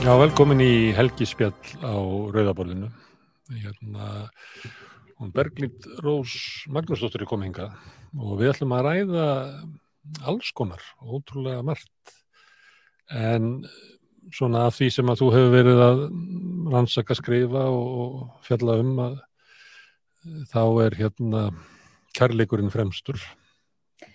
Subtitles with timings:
[0.00, 1.52] Já, velkomin í helgispjall
[1.84, 1.92] á
[2.32, 2.86] Rauðaborðinu.
[3.52, 4.06] Hérna,
[5.20, 7.74] hún Berglind Rós Magnúsdóttir er komið hingað
[8.16, 9.26] og við ætlum að ræða
[10.24, 12.14] alls konar, ótrúlega margt.
[13.12, 13.66] En
[14.32, 16.02] svona af því sem að þú hefur verið að
[16.72, 19.20] rannsaka skrifa og fjalla um að
[20.48, 21.44] þá er hérna
[22.16, 23.20] kærleikurinn fremstur,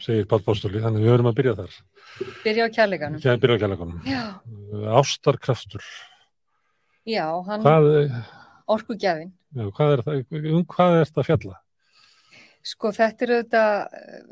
[0.01, 1.75] segir Pál Bóstóli, þannig við höfum að byrja þar.
[2.43, 3.19] Byrja á kærleikanum.
[3.23, 4.01] Kæ, byrja á kærleikunum.
[4.09, 4.23] Já,
[4.99, 5.83] Ástarkraftur.
[7.05, 7.87] já, hann Hvað,
[8.67, 9.31] orkugjafin.
[9.55, 10.21] já, hvað er það,
[10.55, 11.59] um hvað er þetta fjalla?
[12.65, 13.73] Sko þetta er auðvitað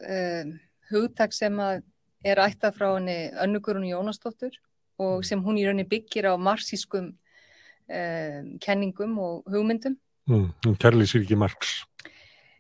[0.10, 0.54] uh,
[0.90, 1.84] hugtak sem að
[2.26, 4.56] er ættað frá henni Önnugurun Jónasdóttur
[5.04, 10.00] og sem hún í rauninni byggir á marxískum uh, kenningum og hugmyndum.
[10.30, 10.50] Mm,
[10.82, 11.84] kærleysir ekki Marx.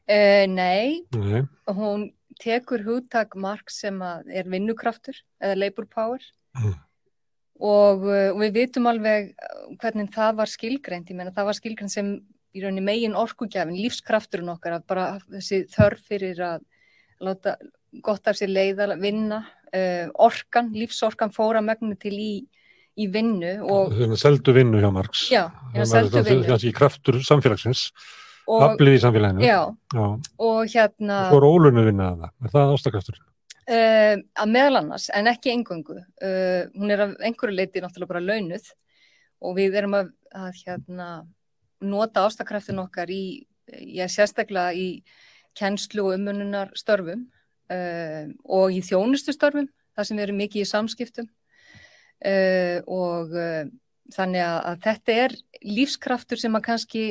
[0.03, 1.45] Uh, nei, Nei.
[1.71, 2.09] hún
[2.42, 6.22] tekur hugtak Marx sem að er vinnukraftur eða labor power
[6.53, 6.73] Mm.
[7.66, 9.31] og uh, við vitum alveg
[9.81, 12.11] hvernig það var skilgreint, ég meina það var skilgreint sem
[12.54, 16.61] í rauninni megin orkugjafin, lífskrafturinn okkar að bara þessi þörf fyrir að
[17.26, 17.56] láta
[18.06, 19.39] gott af sér leiða, vinna,
[19.73, 22.34] uh, orkan, lífsorkan fóra megnu til í,
[22.94, 25.26] í vinnu og Þannig að seldu vinnu hjá Marx.
[25.34, 29.44] já, já, Það seldu er vinnu kannski kraftur samfélagsins, og, aflið í samfélaginu.
[29.45, 29.59] já,
[29.94, 30.08] Já.
[30.39, 32.33] og hérna Svo er ólunni vinna að það.
[32.44, 33.30] Er það ástakrafturinn?
[33.63, 36.02] Uh, að meðal annars, en ekki engöngu.
[36.19, 38.66] Uh, hún er af einhverju leiti náttúrulega bara launuð
[39.44, 41.08] og við erum að, að hérna,
[41.83, 44.88] nota ástakraftin okkar í, ég sérstaklega í
[45.55, 47.23] kennslu og umununar störfum
[47.71, 51.31] uh, og í þjónustu störfum, þar sem við erum mikið í samskiptum
[52.23, 53.33] og
[54.16, 55.33] þannig að, að þetta er
[55.67, 57.02] lífskraftur sem að kannski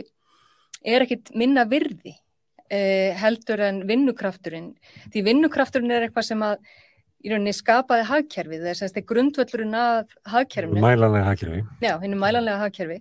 [0.84, 4.72] er ekkit minna virði uh, heldur en vinnukrafturinn.
[5.12, 6.58] Því vinnukrafturinn er eitthvað sem að
[7.22, 8.66] í rauninni skapaði hagkerfið.
[8.66, 10.82] Þess að þetta er grundvöllurinn að hagkerfinu.
[10.82, 11.62] Mælanlega hagkerfi.
[11.84, 12.98] já, henni mælanlega hagkerfi.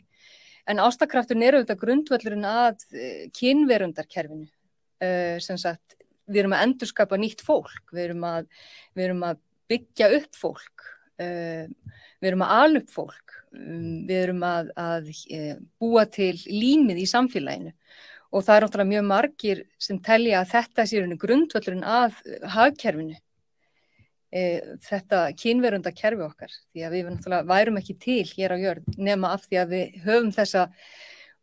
[0.69, 5.97] En ástakrafturinn er auðvitað grundvöllurinn að uh, kynverundarkerfinu uh, sem sagt
[6.31, 7.83] við erum að endurskapa nýtt fólk.
[7.91, 8.49] Við erum að,
[8.95, 10.89] við erum að byggja upp fólk
[11.21, 13.35] við erum að ala upp fólk.
[13.51, 17.73] Um, við erum að, að uh, búa til límið í samfélaginu.
[18.31, 22.47] Og það er náttúrulega mjög margir sem telja að þetta sé rauninni grundvöllurinn að uh,
[22.55, 23.19] hagkerfinu.
[24.31, 24.41] E,
[24.87, 26.53] þetta kynverunda kerfi okkar.
[26.71, 29.97] Því að við náttúrulega værum ekki til hér á jörð nema af því að við
[30.05, 30.61] höfum þessa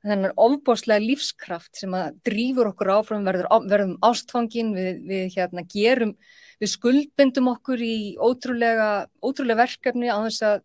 [0.07, 6.15] þennan ofbóðslega lífskraft sem að drýfur okkur áfram verður, verðum ástfangin við, við hérna gerum
[6.59, 10.65] við skuldbindum okkur í ótrúlega, ótrúlega verkefni á þess að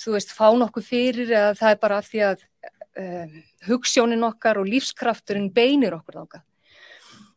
[0.00, 2.42] þú veist, fá nokkuð fyrir eða það er bara af því að
[3.00, 3.38] uh,
[3.68, 6.42] hugssjónin okkar og lífskrafturinn beinir okkur þáka.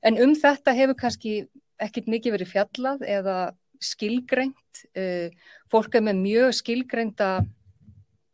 [0.05, 1.33] En um þetta hefur kannski
[1.79, 3.38] ekkit mikið verið fjallað eða
[3.83, 4.83] skilgreint.
[4.97, 5.31] Uh,
[5.71, 7.31] fólk er með mjög skilgreinda,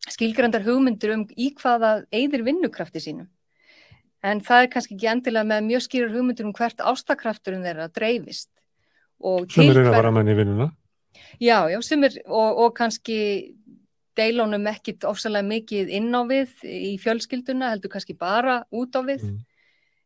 [0.09, 3.29] skilgreindar hugmyndir um í hvaða eigðir vinnukrafti sínum.
[4.25, 8.49] En það er kannski ekki endilega með mjög skýrar hugmyndir um hvert ástakrafturinn þeirra dreifist.
[9.53, 10.69] Sem er að fara með henni í vinnuna.
[11.39, 13.17] Já, já, sem er, og, og kannski
[14.15, 19.25] deilónum ekkit ofsalega mikið inn á við í fjölskylduna, heldur kannski bara út á við
[19.25, 19.39] Mm.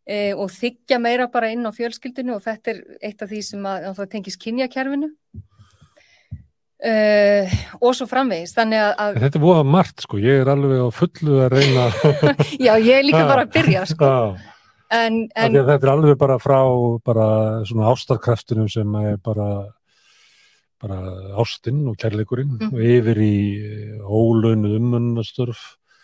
[0.09, 3.65] e, og þykja meira bara inn á fjölskyldinu og þetta er eitt af því sem
[3.65, 5.09] að, að það tengis kynjakerfinu
[6.83, 6.93] e,
[7.81, 10.89] og svo framvegis, þannig að, að Þetta er voða margt sko, ég er alveg á
[10.95, 11.87] fullu að reyna.
[12.67, 14.11] já, ég er líka bara að byrja sko,
[14.91, 16.59] en, en því að þetta er alveg bara frá
[17.05, 17.27] bara
[17.69, 19.49] svona ástarkraftinum sem er bara
[20.79, 20.99] bara
[21.43, 22.69] ástinn og kærleikurinn Mhm.
[22.71, 23.35] og yfir í
[23.99, 25.59] ólaunuð umönnastörf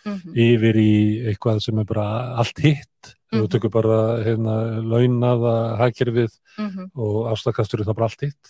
[0.06, 0.90] mm yfir í
[1.32, 3.52] eitthvað sem er bara allt hitt ef þú Mhm.
[3.54, 7.26] tökur bara hérna, launaða hagkerfið mm -hmm, og
[7.80, 8.46] er það bara allt hitt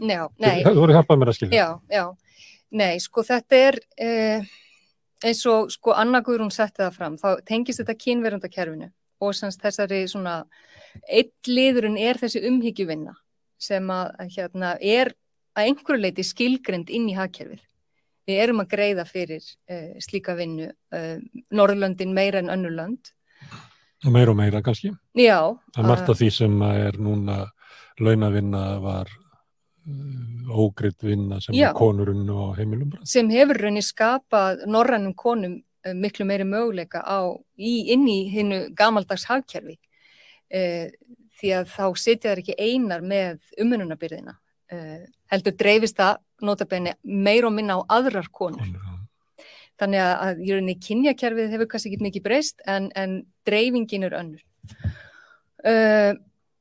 [0.00, 2.16] já, nei þú voru hjálpað mér að skilja Já, já.
[2.70, 4.42] Nei, sko þetta er eh,
[5.24, 8.90] eins og sko Anna Guðrún setti það fram, þá tengist þetta kynverundakerfinu
[9.20, 10.44] og semst þessari svona
[11.08, 13.14] eitt liðurinn er þessi umhyggjuvinna
[13.58, 15.14] sem að hérna er
[15.56, 17.60] að einhverju leiti skilgrind inn í hagkerfið.
[18.28, 21.16] Við erum að greiða fyrir uh, slíka vinnu, uh,
[21.50, 23.10] Norðurlöndin meira en önnurlönd.
[24.06, 27.38] Og meira og meira kannski Já, það margt af því sem er núna
[27.98, 31.70] launavinna var uh, ógreitt vinna sem Já.
[31.70, 33.06] er konurinn og heimilum bara.
[33.06, 37.26] sem hefur raunni skapað norrannum konum eh, miklu meiri möguleika á,
[37.58, 39.78] í, inn í hinnu gamaldags hagkerfi
[40.50, 40.90] e,
[41.38, 44.34] því að þá sitja þær ekki einar með umhennunabyrðina
[44.72, 44.78] e,
[45.32, 48.66] heldur dreifist það notabenni meir og minna á aðrar konur.
[49.78, 54.42] Þannig að, í rauninni kynjakerfið hefur kannski ekki mikið breyst en, en dreifingin er önnur
[55.64, 56.14] uh,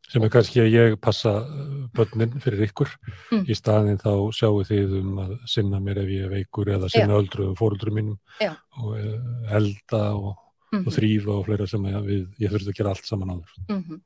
[0.07, 2.93] sem er kannski að ég passa uh, börnin fyrir ykkur
[3.27, 3.41] Mm.
[3.43, 7.17] í staðin þá sjáu þið um að sinna mér ef ég er veikur eða sinna
[7.19, 8.53] öldruðum fóruldrum mínum Já.
[8.79, 10.35] og uh, elda og,
[10.71, 10.83] Mhm.
[10.87, 13.51] og þrýfa og fleira sem ég, við, ég þurfti að gera allt saman áður.
[13.71, 13.99] Mhm.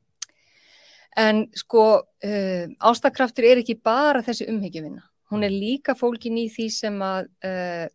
[1.17, 1.85] En sko,
[2.23, 5.01] uh, ástakraftur er ekki bara þessi umhyggjuvinna.
[5.31, 7.87] Hún er líka fólkin í því sem að uh,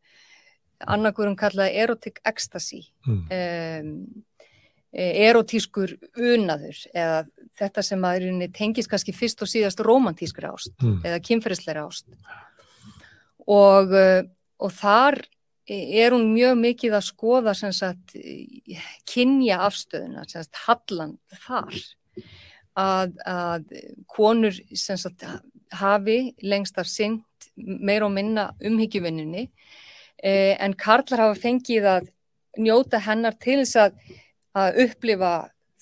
[0.81, 3.26] annarkurum kallaði erotic ecstasy, Mm.
[3.31, 4.25] um,
[4.96, 7.26] erotískur unaður eða
[7.58, 8.17] þetta sem að
[8.56, 11.02] tengist kannski fyrst og síðast romantískri ást Mm.
[11.05, 12.06] eða kynferðisleira ást.
[13.46, 14.23] Og, uh,
[14.58, 15.20] og þar
[15.69, 18.14] er hún mjög mikið að skoða sagt
[19.06, 20.25] kynja afstöðuna,
[20.67, 21.75] hallan þar
[22.76, 23.64] að, að
[24.06, 25.25] konur sagt
[25.72, 27.25] hafi lengst af synd
[27.56, 29.49] meira og minna umhyggjuvinninni
[30.24, 32.08] en karlar hafa fengið að
[32.56, 33.98] njóta hennar til þess að,
[34.56, 35.32] að upplifa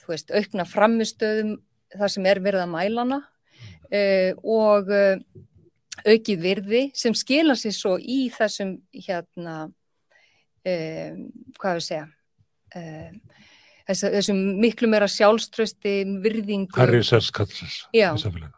[0.03, 1.55] þú veist, aukna framistöðum
[1.95, 3.21] þar sem er verið að mælana
[3.91, 5.23] eh, og eh,
[6.05, 8.77] aukið virði sem skila sér svo í þessum
[9.07, 11.21] hérna um,
[11.61, 12.07] hvað við segja
[12.81, 13.21] um,
[13.87, 15.95] þess, þessum miklu meira sjálfströsti
[16.25, 16.75] virðingu.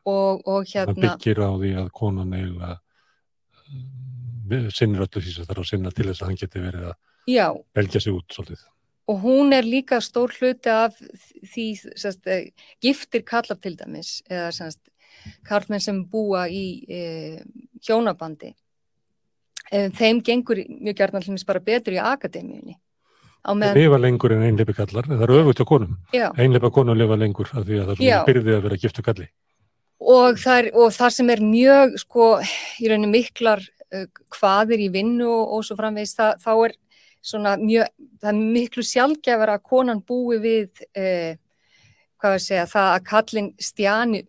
[0.09, 2.75] Og, og Það hérna byggir á því að konan eiginlega
[4.75, 6.97] sinnir öllu því sem þarf að sinna til þess að hann geti verið að
[7.31, 7.47] já,
[7.77, 8.67] belgja sig út svolítið.
[9.07, 10.97] og hún er líka stór hluti af
[11.53, 11.67] því
[11.97, 12.31] sest,
[12.83, 14.81] giftir kallar til dæmis eða sest,
[15.47, 17.43] karlmenn sem búa í e,
[17.83, 18.55] hjónabandi
[19.71, 22.79] e, þeim gengur mjög til dæmis bara betur í akademíunni
[23.47, 25.93] Það lifa lengur en einleipi kallar, það eru öfugt á konum.
[26.35, 29.29] Einleipa konum lifa lengur af því að það er byrðið að vera giftu kalli.
[30.01, 32.27] og það, er, og það sem er mjög sko,
[32.83, 33.63] í rauninni miklar
[34.37, 36.77] hvaðir í vinnu og, og svo framvegis það, þá er
[37.27, 37.91] svona mjög
[38.23, 41.33] það er miklu sjálfgefur að konan búi við uh,
[42.21, 44.23] hvað við segja, það að kallin stjani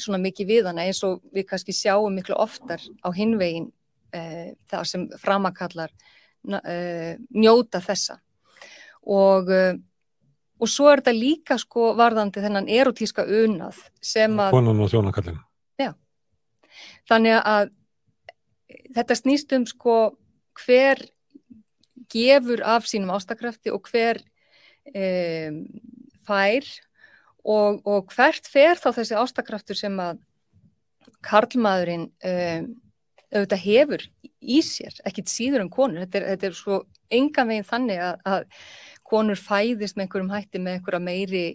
[0.00, 4.90] svona mikið við hana eins og við kannski sjáum miklu oftar á hinvegin uh, það
[4.90, 8.18] sem framakallar uh, njóta þessa
[9.02, 9.72] og uh,
[10.62, 15.40] og svo er þetta líka sko varðandi þennan erotíska unað sem að Konan og þjónakallin.
[17.10, 17.72] þannig að
[18.96, 19.96] þetta snýst um sko
[20.62, 21.00] hver
[22.12, 24.20] gefur af sínum ástakrafti og hver
[24.92, 25.62] um,
[26.26, 26.66] fær
[27.42, 30.20] og, og hvert fer þá þessi ástakraftur sem að
[31.22, 32.72] karlmaðurinn um,
[33.32, 34.06] auðvitað hefur
[34.42, 36.80] í sér, ekkit síður en konur þetta er, þetta er svo
[37.12, 38.44] engan veginn þannig að, að
[39.12, 41.46] konur fæðist með einhverjum hætti með einhverja meiri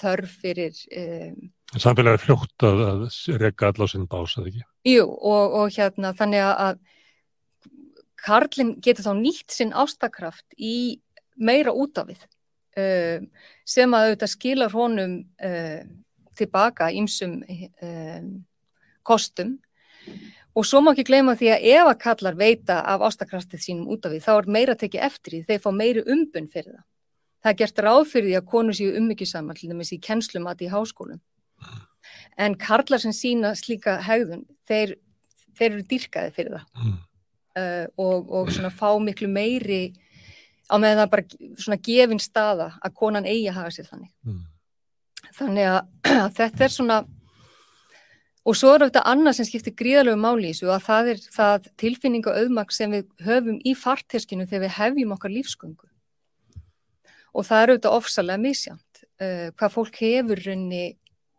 [0.00, 4.62] þörf fyrir um, Samfélagi er fljótt að, að reka all á sinn bás, eða ekki?
[4.86, 6.78] Jú, og, og hérna þannig að- að
[8.26, 11.00] Karlinn getur þá nýtt sinn ástakraft í
[11.36, 12.22] meira út af við
[12.76, 13.28] um,
[13.66, 15.92] sem að auðvitað skilar honum um,
[16.36, 18.30] tilbaka ímsum um,
[19.06, 19.56] kostum
[20.56, 24.06] og svo má ekki gleyma því að ef að kallar veita af ástakraftið sínum út
[24.06, 26.84] af við þá er meira tekið eftir því, þeir fá meiri umbun fyrir það.
[27.42, 30.70] Það er gert ráð fyrir því að konur séu ummyggjusamar til dæmis í kennslumat í
[30.72, 31.20] háskólum.
[32.36, 34.96] En karlar sem sína slíka hegðun, þeir,
[35.56, 36.96] þeir eru dýrkaði fyrir það Mm.
[37.56, 39.94] uh, og, og svona fá miklu meiri
[40.68, 41.24] á meðan það bara
[41.62, 44.10] svona gefin staða að konan eigi að hafa sér þannig.
[44.26, 44.42] Mm.
[45.38, 45.78] Þannig að,
[46.24, 46.98] að þetta er svona
[48.46, 51.70] og svo er þetta annað sem skiptir gríðalegu máli í þessu að það er það
[51.82, 55.88] tilfinningu auðmak sem við höfum í farteskinu þegar við hefjum okkar lífsgöngu.
[57.36, 60.84] Og það er auðvitað ofsalega misjant uh, hvað fólk hefur raunni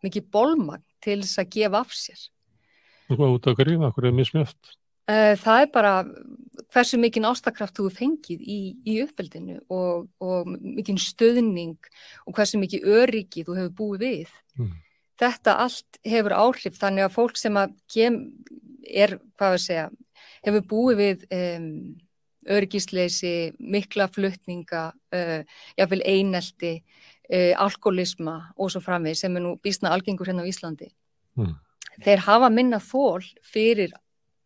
[0.05, 2.25] mikið bólmagn til þess að gefa af sér.
[3.07, 4.75] Hvað út af hverju, hverju er mismjöft?
[5.07, 5.91] Uh, það er bara
[6.73, 11.77] hversu mikinn ástakraft þú fengið í, í uppeldinu og, og mikinn stöðning
[12.27, 14.33] og hversu mikið öryggi þú hefur búið við.
[14.59, 14.73] Mm.
[15.17, 18.19] Þetta allt hefur áhrif þannig að fólk sem að kem,
[18.83, 19.87] er, hvað við segja,
[20.45, 21.71] hefur búið við um,
[22.57, 25.39] öryggisleysi, mikla flutninga, uh,
[25.79, 26.73] jáfnvel einelti,
[27.27, 30.91] uh, alkoholisma og svo framvið sem er nú býstna algengur hérna á Íslandi.
[31.37, 31.55] Mm.
[32.05, 33.95] Þeir hafa minna þól fyrir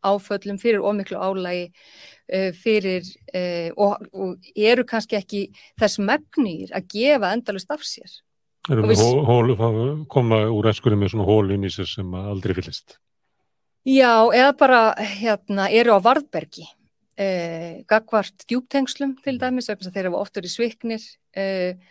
[0.01, 1.69] áföllum, fyrir ómiklu álægi,
[2.33, 5.45] uh, fyrir, uh, og, og eru kannski ekki
[5.79, 8.19] þess megnir að gefa endalust af sér.
[8.69, 9.55] Erum Og við hól,
[10.11, 13.00] koma úr eskunni með svona hól inn í sér sem aldrei fyllist?
[13.89, 16.67] Já, eða bara hérna, eru á varðbergi,
[17.17, 21.81] eh, gagvart djúptengslum til dæmis, þess að þeir hafa oft verið sviknir eh,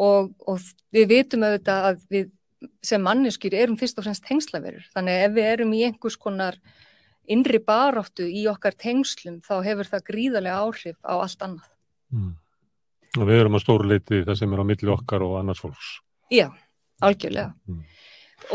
[0.00, 0.60] og, og
[0.94, 2.30] við vitum auðvitað að við
[2.84, 4.84] sem manneskjur erum fyrst og fremst tengslaverur.
[4.94, 6.58] Þannig ef við erum í einhvers konar
[7.30, 11.68] innri baráttu í okkar tengslum þá hefur það gríðarlega áhrif á allt annað.
[12.12, 12.32] Mm.
[13.18, 15.92] Og við erum að stóru leiti það sem er á milli okkar og annars fólks.
[16.30, 16.48] Já,
[17.02, 17.54] algjörlega.
[17.68, 17.84] Mm.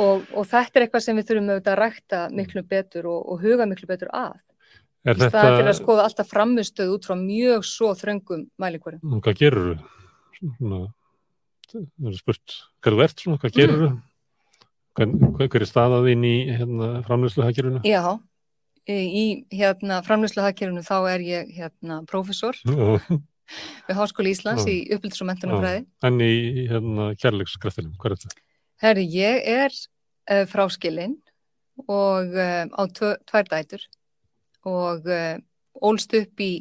[0.01, 3.41] og, og þetta er eitthvað sem við þurfum auðvitað að rækta miklu betur og, og
[3.45, 4.37] huga miklu betur að.
[5.05, 9.01] Er Í þetta, staðan fyrir að skoða alltaf framistöð út frá mjög svo þröngum mælikvarum.
[9.05, 10.79] Nú, hvað gerur þú?
[11.75, 13.89] Það er spurt, hvað þú ert svona, hvað gerur þú?
[14.95, 15.13] Hver,
[15.51, 17.81] hver er staðað inn í hérna, framlýsluhagkerfinu?
[17.83, 18.15] Já,
[18.87, 24.71] í hérna framlýsluhagkerfinu þá er ég hérna prófessor við Háskóli Íslands Já.
[24.71, 25.83] í upplýtis og mentunarfræði.
[26.07, 28.45] En í hérna, kærleikskraftinum, hvað er þetta?
[28.83, 31.17] Herri, ég er uh, fráskilinn
[31.85, 33.83] og uh, á tvær dætur
[34.65, 35.35] og uh,
[35.85, 36.51] ólst upp í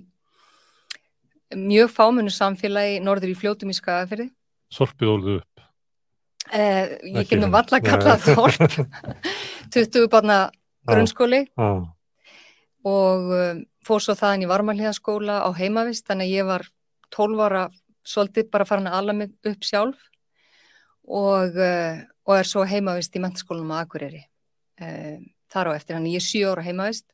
[1.55, 4.29] mjög fámennu samfélagi norður í fljótum í Skagafyrði.
[4.75, 5.65] Sorpið óluðu upp.
[6.45, 7.55] Uh, ég getum það.
[7.55, 8.75] valla að kalla það þorp,
[9.77, 10.39] 20 barna
[10.91, 11.41] grunnskóli.
[11.49, 11.69] Já,
[12.85, 16.67] og um, fór svo þaðan í varmalíðaskóla á heimavist þannig að ég var
[17.17, 17.63] 12 ára
[18.05, 20.11] svolítið bara farin að ala mig upp sjálf.
[21.05, 24.23] Og, uh, og er svo heimavist í mentaskólanum á Akureyri.
[24.81, 25.21] Uh,
[25.53, 27.09] þar á eftir, þannig ég er 7 ára heimavist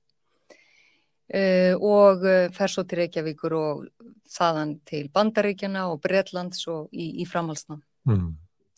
[1.34, 3.86] uh, og uh, fer svo til Reykjavíkur og
[4.30, 7.82] þaðan til Bandaríkjana og Bretlands og í, í framhalsnám.
[8.10, 8.30] mm.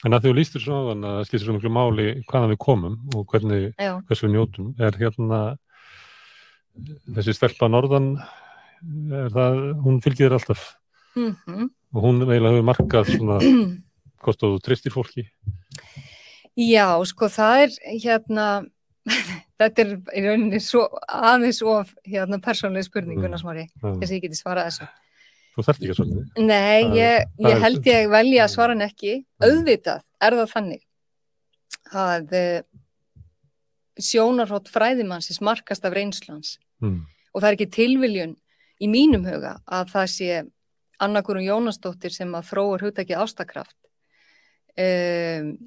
[0.02, 2.59] En að því þú lístur svo áðan að það skiptir svo miklu máli hvaðan við
[2.64, 5.38] komum og hvernig, við njótum, er hérna
[7.14, 8.16] þessi stelpa norðan,
[9.14, 10.73] er það, hún fylgir alltaf
[11.14, 13.38] mm og hún eiginlega hefur markað svona
[14.25, 15.26] hvort þú tristir fólki.
[16.56, 18.47] Já, sko það er hérna,
[19.59, 23.42] þetta er í rauninni svo, aðeins of hérna, persónlega spurninguna Mm.
[23.42, 23.88] smári, Já.
[23.99, 24.88] þess að ég geti svarað þessu.
[25.52, 26.23] Þú þarft ekki að svona.
[26.38, 29.14] Nei, Það- ég, ég held ég velja að svara hann ekki.
[29.42, 30.82] Auðvitað er það þannig
[31.92, 32.62] að uh,
[34.00, 37.04] sjónarhótt fræðimannsins markast af reynslans Mm.
[37.35, 38.37] og það er ekki tilviljun
[38.82, 40.30] í mínum huga að það sé
[41.02, 43.76] Anna Guðrún Jónasdóttir sem að þróar hugtækið ástakraft.
[44.78, 45.59] Um,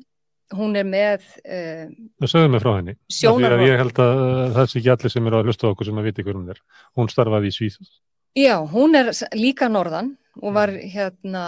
[0.54, 2.96] hún er með um, Það sögðu mig frá henni.
[3.10, 6.10] Ég held að uh, það sé ekki allir sem eru að hlusta okkur sem að
[6.10, 6.60] viti hver hún er.
[6.98, 7.80] Hún starfaði í Svíð.
[8.36, 11.46] Já, hún er líka norðan og var hérna,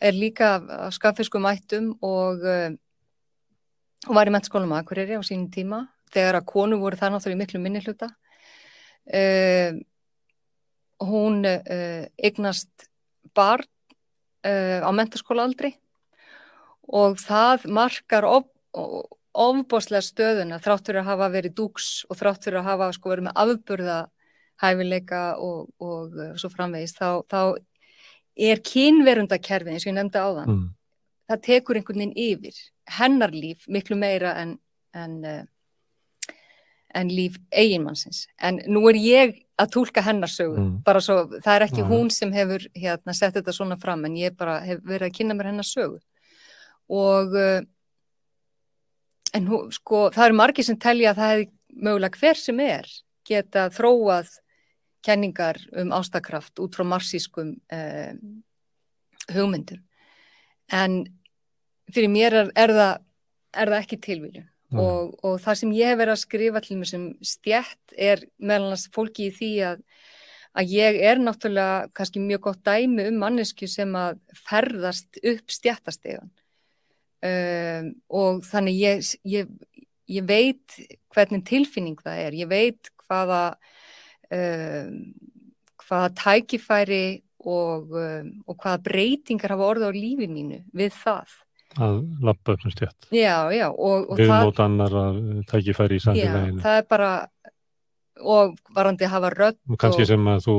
[0.00, 0.54] er líka
[0.86, 2.70] af skaffiskum ættum og uh,
[4.06, 7.62] hún var í mennskólum Akureyri á sínum tíma þegar að konu voru það náttúrulega miklu
[7.62, 8.08] minni hluta.
[9.02, 9.76] Uh,
[11.02, 12.88] hún uh, eignast
[13.34, 13.66] barn
[14.46, 15.74] uh, á mentaskóla aldrei
[16.88, 18.44] og það markar of,
[19.32, 23.28] ofbóðslega stöðuna þrátt fyrir að hafa verið dúks og þrátt fyrir að hafa sko verið
[23.28, 23.98] með afburða
[24.62, 27.56] hæfileika og, og uh, svo framvegist, þá, þá
[28.36, 30.68] er kynverundakerfið eins og ég nefndi áðan, Mm.
[31.30, 32.60] það tekur einhvern veginn yfir
[32.98, 34.58] hennar líf miklu meira en,
[34.94, 36.36] en, uh,
[36.94, 38.26] en líf eiginmannsins.
[38.40, 40.82] En nú er ég að túlka hennar sögu, Mm.
[40.84, 41.88] bara svo, það er ekki Já.
[41.88, 45.34] hún sem hefur hérna, sett þetta svona fram, en ég bara hef verið að kynna
[45.34, 45.98] mér hennar sögu.
[46.92, 47.62] Og uh,
[49.36, 51.48] en hú, sko, það eru margir sem telja að það hefði
[51.82, 52.88] mögulega hver sem er
[53.28, 54.30] geta þróað
[55.02, 58.14] kenningar um ástakraft út frá marxískum eh,
[59.32, 59.82] hugmyndum.
[60.70, 61.02] En
[61.92, 63.04] fyrir mér er, er, það,
[63.64, 64.48] er það ekki tilvíljun.
[64.72, 64.80] Mm.
[64.80, 68.70] Og, og það sem ég hef verið að skrifa til mér sem stjætt er meðal
[68.70, 69.82] annars fólki í því að,
[70.60, 76.30] að ég er náttúrulega kannski mjög gott dæmi um mannesku sem að ferðast upp stjættastegan.
[77.22, 79.50] Um, og þannig ég, ég,
[80.10, 80.78] ég veit
[81.14, 83.42] hvernig tilfinning það er, ég veit hvaða,
[84.34, 84.96] um,
[85.84, 87.04] hvaða tækifæri
[87.46, 91.38] og, um, og hvaða breytingar hafa orðið á lífi mínu við það.
[91.78, 93.08] Að lappa upp um stjætt.
[93.14, 93.68] Já, já,
[94.18, 96.60] Við mót annar að tækifæri í já, samfélaginu.
[96.66, 97.12] það er bara,
[98.18, 100.56] og varandi að hafa rödd Og kannski og, sem að þú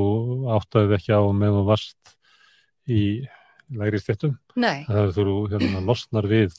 [0.55, 2.15] áttaði ekki á með og varst
[2.87, 3.03] í
[3.71, 4.37] lægri stjættum.
[4.55, 6.57] nei, Það er þú hérna, losnar við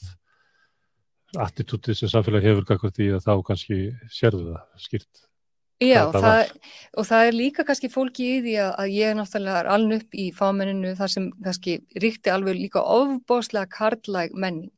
[1.41, 3.79] attitútið sem samfélag hefur gagvart í að þá kannski
[4.13, 5.25] sérðu það skýrt.
[5.83, 6.51] Já, það, var.
[6.95, 10.15] og það er líka kannski fólki í því að, að ég náttúrulega er aln upp
[10.15, 14.71] í fámenninu þar sem kannski ríkti alveg líka ofbóðslega karlæg menning.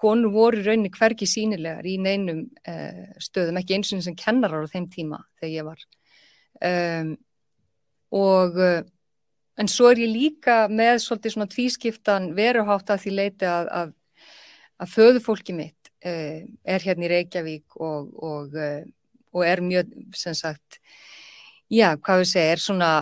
[0.00, 4.72] Konur voru rauninni hvergi sínilegar í neinum uh, stöðum, ekki eins og sem kennarar á
[4.72, 5.88] þeim tíma þegar ég var.
[6.60, 7.10] Um,
[8.20, 8.80] og uh,
[9.60, 13.92] en svo er ég líka með svolítið svona tvískiptan veruhátt að því leiti að, að,
[14.80, 18.80] að föðufólki mitt uh, er hérna í Reykjavík og, og uh,
[19.32, 20.80] og er mjög, sem sagt,
[21.70, 22.92] já, hvað við segja, er svona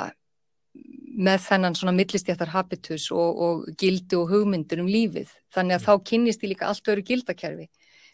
[1.19, 5.33] með þennan svona millistjættar habitus og, og gildi og hugmyndur um lífið.
[5.55, 7.67] Þannig að þá kynnist ég líka allt öru gildakerfi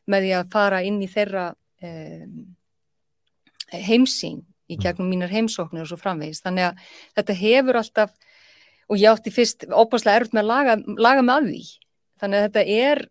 [0.09, 1.45] með því að fara inn í þeirra
[1.85, 2.39] um,
[3.75, 6.41] heimsýn í gegnum mínar heimsóknir og svo framvegis.
[6.45, 6.87] Þannig að
[7.19, 8.15] þetta hefur alltaf,
[8.89, 10.77] og ég átti fyrst óbáslega erfitt með að laga,
[11.09, 11.65] laga með að því.
[12.23, 13.03] Þannig að þetta er,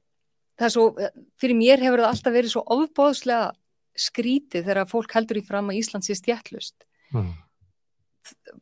[0.64, 0.88] er svo,
[1.42, 3.52] fyrir mér hefur það alltaf verið svo ofbóðslega
[3.94, 7.34] skrítið þegar fólk heldur í fram að Ísland sé stjættlust Mm.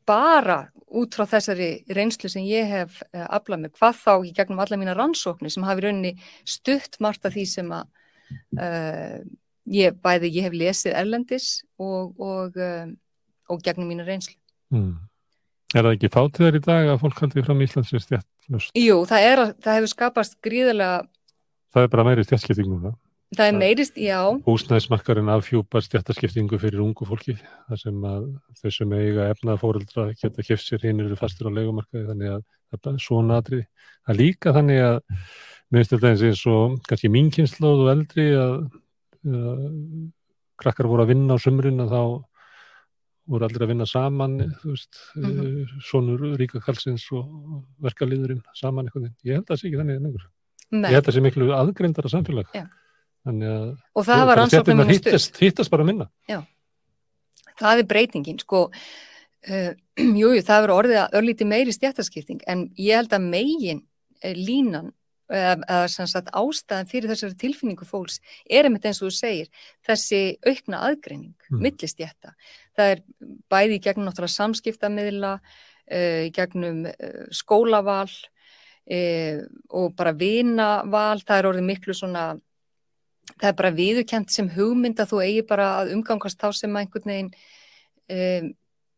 [0.08, 0.58] bara
[0.92, 4.80] út frá þessari reynslu sem ég hef uh, aflað mig, hvað þá í gegnum alla
[4.80, 6.12] mína rannsóknir sem hafi rauninni
[6.44, 7.86] stutt margt af því sem að
[8.58, 9.22] uh,
[9.72, 11.48] ég bæði, ég hef lesið erlendis
[11.80, 12.90] og, og, uh,
[13.54, 14.36] og gegnum mína reynslu.
[14.74, 14.98] Mm.
[15.72, 18.74] Er það ekki fátíðar í dag að fólk haldi fram Íslands er stjættlust?
[18.76, 21.08] Jú, það, er, að- það hefur skapast gríðarlega,
[21.72, 22.90] Það er bara meiri stjættskipting núna.
[23.32, 27.38] það er Það- meirist, já, Húsnæðismarkarinn afhjúpar stjættaskiptingu fyrir ungu fólki.
[27.70, 28.26] Það sem að
[28.60, 32.44] þau sem eiga efnað fóreldra geta keft sér hinn eru fastur á leigumarkaði þannig að
[32.84, 33.64] það er svona atrið.
[34.04, 35.00] Það er líka þannig að
[35.72, 38.68] mér finnst þetta eins eins og kannski mín kynnslóð og eldri að,
[39.24, 40.12] að
[40.62, 42.02] krakkar voru að vinna á sumrin að þá
[43.30, 49.12] voru allir að vinna saman þú veist, mm sonur ríka kalsins og verkaliðurinn saman eitthvað.
[49.24, 50.30] Ég held að það sé ekki þannig lengur.
[50.72, 52.56] með, Ég held að það sé miklu aðgrindara samfélag.
[52.56, 52.66] Já.
[53.28, 54.90] Þannig að og það var stutt.
[54.90, 56.10] hittast, hittast bara minna.
[57.62, 59.72] það er breytingin sko uh,
[60.22, 64.34] jú, jú, það verður orðið að örlíti meiri stjættaskipting en ég held að megin uh,
[64.38, 64.92] línan
[65.32, 68.20] eða sem sagt ástæðan fyrir þessari tilfinningu fólks
[68.50, 69.48] er einmitt eins og þú segir
[69.88, 71.58] þessi aukna aðgreining Mm.
[71.58, 71.62] mm.
[71.66, 72.34] millistjætta
[72.78, 73.02] það er
[73.52, 81.38] bæði í gegnum náttúrulega samskiptamiðla uh, í gegnum uh, skólaval uh, og bara vinaval það
[81.38, 82.26] er orðið miklu svona
[83.38, 87.12] það er bara viðurkent sem hugmynd að þú eigi bara að umgangast þá sem einhvern
[87.12, 87.32] veginn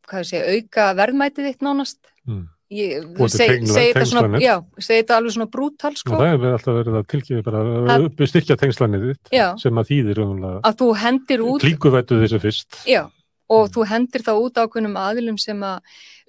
[0.08, 2.46] hvað ég segja, auka verðmætið þitt nánast Mm.
[2.74, 4.42] Ég segi þetta svona, tengslanir.
[4.44, 7.64] já, segi þetta alveg svona brútal sko, það hefur alltaf verið að tilkynna bara
[7.96, 9.48] að uppstyrkja tengslanið þitt Já.
[9.64, 10.22] sem að þýðir
[10.64, 12.80] að þú hendir út klíkuvættu þessu fyrst.
[12.88, 13.04] já,
[13.50, 13.74] og Mm.
[13.76, 15.80] þú hendir þá út ákveðnum aðilum sem að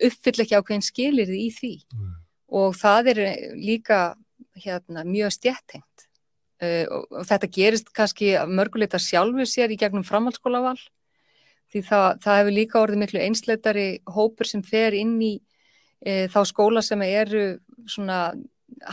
[0.08, 2.10] uppfylla ekki ákveðin skilirði í því Mm.
[2.50, 3.22] og það er
[3.56, 4.14] líka
[4.64, 6.06] hérna, mjög stjættengt
[6.62, 10.78] uh, og, og þetta gerist kannski mörguleita sjálfu sér í gegnum framhaldsskólaval
[11.74, 15.32] því það, það hefur líka orðið miklu einsleitari hópur sem fer inn í
[16.06, 17.46] uh, þá skóla sem eru
[17.88, 18.26] svona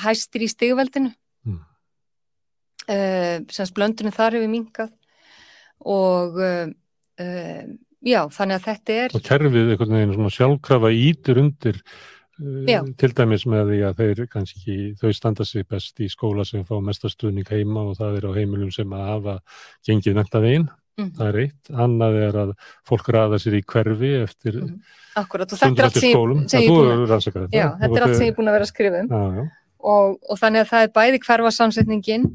[0.04, 1.58] hæstir í stigveldinu Mm.
[2.93, 4.91] uh, sem blöndunum þar hefur minkað
[5.89, 6.67] og uh,
[7.17, 7.63] uh,
[8.06, 12.84] já, þannig að þetta er Og kerfið einhvern veginn svona sjálfkrafa ítur undir uh, Já.
[13.02, 16.76] til dæmis með því að þeir kannski, þau standa sig best í skóla sem fá
[16.78, 19.38] mestastuðning heima og það er á heimilum sem að hafa
[19.88, 20.43] gengið netta
[21.00, 21.12] Mhm.
[21.18, 21.72] það er eitt.
[21.72, 22.52] Annað er að
[22.88, 24.82] fólk raða sér í hverfi eftir Mhm.
[25.16, 26.16] akkurat og þetta er allt sem ég,
[28.30, 29.46] er búin að vera að skrifa um Já, já.
[29.80, 32.28] og, og þannig að það er bæði hverfasamsetningin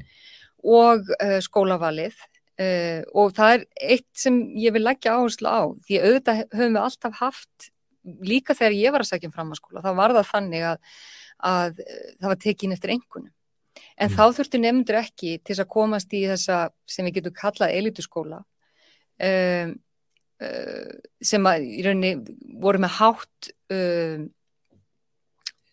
[0.64, 2.16] og uh, skólavalið
[2.59, 3.64] uh, og það er
[3.95, 7.71] eitt sem ég vil leggja áherslu á því auðvitað höfum við alltaf haft
[8.23, 10.79] líka þegar ég var að sækja um framhanskóla þá var það þannig að,
[11.45, 13.33] að uh, það var tekin eftir engunum
[13.96, 14.14] en Mm.
[14.16, 18.42] þá þurftu nefndur ekki til þess að komast í þessa sem við getum kallað elituskóla
[19.22, 19.74] um,
[20.42, 22.12] uh, sem að í rauninni
[22.60, 24.28] voru með hátt um,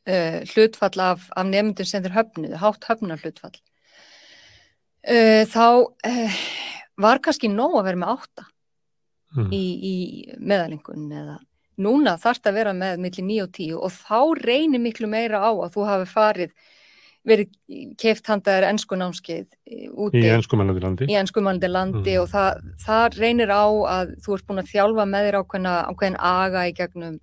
[0.08, 3.56] uh, hlutfall af, af nefndum sem þeir höfnuðu, hátt höfnar hlutfall
[5.08, 5.66] uh, þá
[6.08, 6.42] uh,
[7.04, 8.50] var kannski nóg að vera með átta
[9.34, 9.48] Mm.
[9.50, 9.94] í, í
[10.38, 11.40] meðalingun eða
[11.82, 15.40] núna þarf það að vera með milli 9 og 10 og þá reynir miklu meira
[15.42, 16.52] á að þú hafi farið
[17.24, 17.50] verið
[17.98, 21.06] keift handaðar ennsku námskeið eh, úti Í ennskumælandi landi.
[21.08, 22.22] í ennskumælandi landi Mhm.
[22.22, 26.18] og það, það reynir á að þú ert búin að þjálfa með þér ákveðna, ákveðin
[26.20, 27.20] aga í gegnum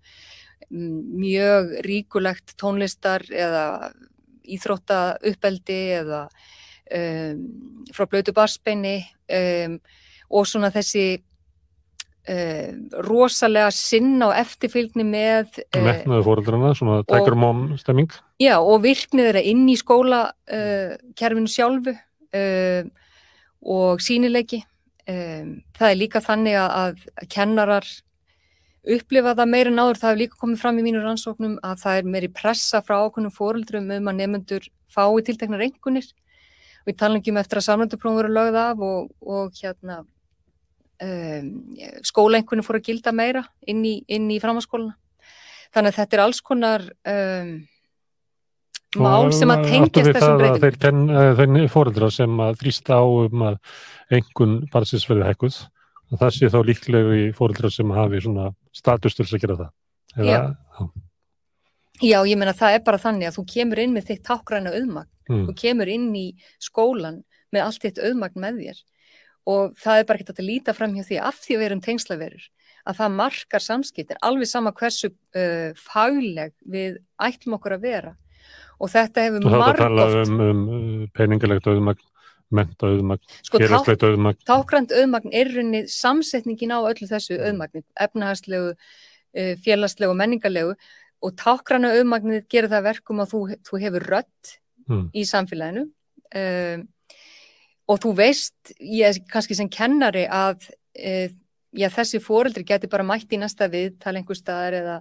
[0.71, 3.93] mm, mjög ríkulegt tónlistar eða
[4.51, 6.23] íþrótta uppeldi eða
[6.91, 7.43] um,
[7.93, 9.77] frá blötu barsbeini um,
[10.31, 11.21] og svona þessi
[12.31, 18.11] um, rosalega sinna og eftirfylgni með uh, Metnaðu fóreldrana, svona tækur móm stemming.
[18.41, 22.87] Já, og virknið þeirra inn í skóla uh, kerfinu sjálfu uh,
[23.61, 24.63] og sínileiki.
[25.11, 27.85] Um, það er líka þannig að, kennarar
[28.97, 31.99] upplifa það meira en áður, það hefur líka komið fram í mínu rannsóknum að það
[31.99, 36.07] er meiri pressa frá ákveðnum fóreldrum um að nefnendur fái tilteknar einkunir
[36.81, 39.99] og ég tala ekki um eftir að samlönduprófum voru lögð af og, og hérna
[41.05, 41.51] um,
[42.09, 44.97] skólaenkunni fóru að gilda meira inn í, í framhanskóluna.
[45.75, 47.53] Þannig að þetta er alls konar um,
[48.99, 51.11] mál sem að tengjast þessum breytingum.
[51.39, 53.59] Þeir, eh, fóreldra sem að þrýsta á um að
[54.11, 55.61] engun barsins verði hækkuð
[56.11, 59.61] og það sé þá líklega í fóreldra sem hafi svona status til þess að gera
[59.61, 59.71] það.
[60.17, 60.91] Eða, Já.
[62.01, 65.11] Já, ég meina það er bara þannig að þú kemur inn með þitt tákræna auðmagn,
[65.31, 67.21] Mm, þú kemur inn í skólan
[67.55, 68.81] með allt þitt auðmagn með þér
[69.51, 71.83] og það er bara ekki að líta fram hjá því af því að við erum
[71.85, 72.49] tengslaverur
[72.91, 78.15] að það markar samskiptir, alveg sama hversu uh, fagleg við ætlum okkur að vera
[78.81, 82.07] og þetta hefur og þá er að tala margóft um, um uh, peningalegt auðmagn
[82.51, 84.41] menta auðmagn, Sko, félagslegt auðmagn.
[84.49, 90.75] tákrænt auðmagn er í rauninni samsetningin á öllu þessu auðmagni, efnahagslegu, uh, félagslegu, menningarlegu
[91.21, 94.57] og tákræna auðmagnið gerir það að verkum að þú, þú hefur rött
[94.91, 95.07] Mm.
[95.15, 95.85] í samfélaginu
[96.35, 96.81] um,
[97.91, 101.29] og þú veist, ég kannski sem kennari að uh,
[101.71, 104.97] já, þessi fóreldri getur bara mætt í næsta viðtal einhver staðar eða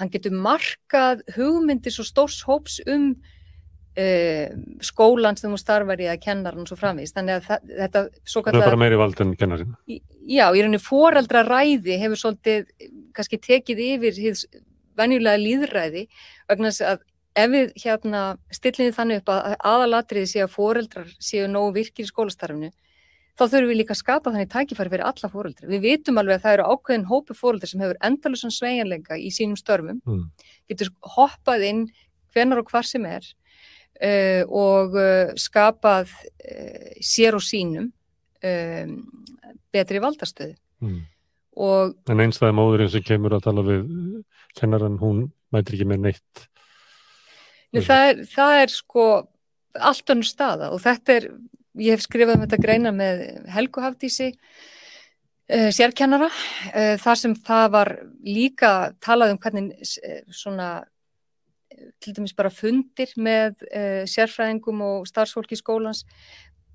[0.00, 4.50] hann getur markað hugmyndir svo stórs hóps um uh,
[4.84, 8.44] skólan sem þú starfar í að kennar hann svo framvist þannig að það, þetta svo
[8.44, 9.74] Það er bara meiri vald en kennarinn.
[9.86, 12.70] já, í rauninni foreldra ræði hefur svolítið
[13.16, 14.46] kannski tekið yfir hið
[14.98, 16.06] venjulega líðræði
[16.50, 17.04] vegna þess að
[17.34, 18.22] ef við hérna
[18.54, 22.70] stillum við þannig upp að aðalatriði sé að foreldrar séu nógu virkir í skólastarfinu
[23.34, 25.68] þá þurfum við líka að skapa þannig tækifæri fyrir alla foreldra.
[25.70, 29.58] Við vitum alveg að það eru ákveðin hópi foreldra sem hefur endalusan sveigjanleika í sínum
[29.58, 30.28] störfum, Mm.
[30.70, 31.82] getur hoppað inn
[32.34, 33.24] hvenar og hvar sem er
[34.02, 37.90] uh, og uh, skapað uh, sér og sínum
[38.44, 38.94] um,
[39.74, 41.00] betri valdastöðu Mm.
[41.56, 43.84] og En einstæði móðurinn sem kemur að tala við
[44.58, 46.48] kennaran, hún mætir ekki með neitt.
[47.72, 49.04] Nei, það, er, það er sko
[49.74, 51.28] allt önnur staða og þetta er,
[51.80, 53.22] ég hef skrifað um þetta greina með
[53.54, 57.92] Helgu Hafdísi uh, sérkennara uh, þar sem það var
[58.26, 58.72] líka
[59.04, 60.72] talað um hvernig uh, svona
[62.04, 63.64] til dæmis bara fundir með
[64.06, 66.04] sérfræðingum og starfsfólki skólans.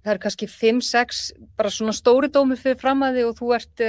[0.04, 1.22] Það er kannski 5-6
[1.56, 3.84] bara svona stóri dómi fyrir fram að þig og þú ert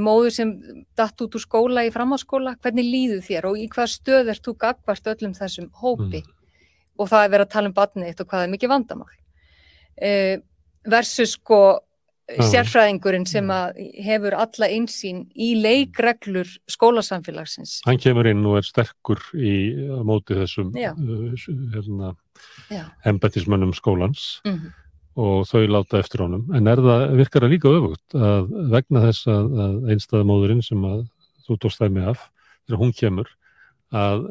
[0.00, 0.54] móður sem
[0.96, 4.56] datt út úr skóla í framháskóla, hvernig líður þér og í hvað stöð ert þú
[4.64, 6.24] gagvart öllum þessum hópi?
[6.24, 6.32] Mm.
[6.96, 9.12] og það er verið að tala um barnið eitt og hvað er mikið vandamál
[9.98, 11.60] versus sko
[12.24, 17.82] sérfræðingurinn sem að hefur alla einsýn í leikreglur skólasamfélagsins.
[17.84, 19.56] Hann kemur inn og er sterkur í
[20.08, 22.14] móti þessum hérna,
[22.72, 22.86] Já.
[23.04, 24.72] embættismönnum skólans mm
[25.20, 26.48] og þau láta eftir honum.
[26.54, 30.86] En er það, virkar það líka öfugt að vegna þess að, að einstæða móðurinn sem
[30.88, 31.04] að
[31.46, 32.24] þú tókst það með af,
[32.64, 33.30] þegar hún kemur,
[33.94, 34.24] að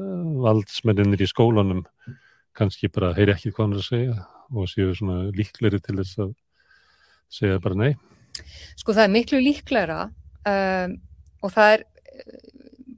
[0.43, 1.86] valdsmenninir í skólanum
[2.58, 4.15] kannski bara heyri ekki hvað hann er að segja
[4.51, 6.34] og séu svona líkleri til þess að
[7.34, 7.91] segja bara nei.
[8.79, 10.95] Sko það er miklu líklegra um,
[11.43, 12.39] og það er eh,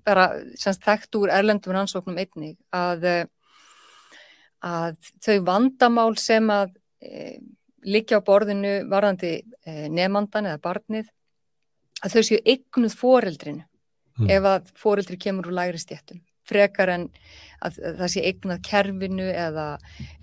[0.05, 0.25] bara
[0.59, 3.25] semst þekkt úr erlendum rannsóknum einnig að, eh,
[4.65, 7.39] að þau vandamál sem að e,
[7.85, 11.09] liggja á borðinu varðandi e, nefnandan eða barnið
[12.05, 13.65] að þau séu eignuð foreldrinu
[14.15, 14.29] Mm.
[14.31, 17.07] ef að foreldri kemur úr lægri stjættum frekar en
[17.65, 19.65] að það sé eignað kerfinu eða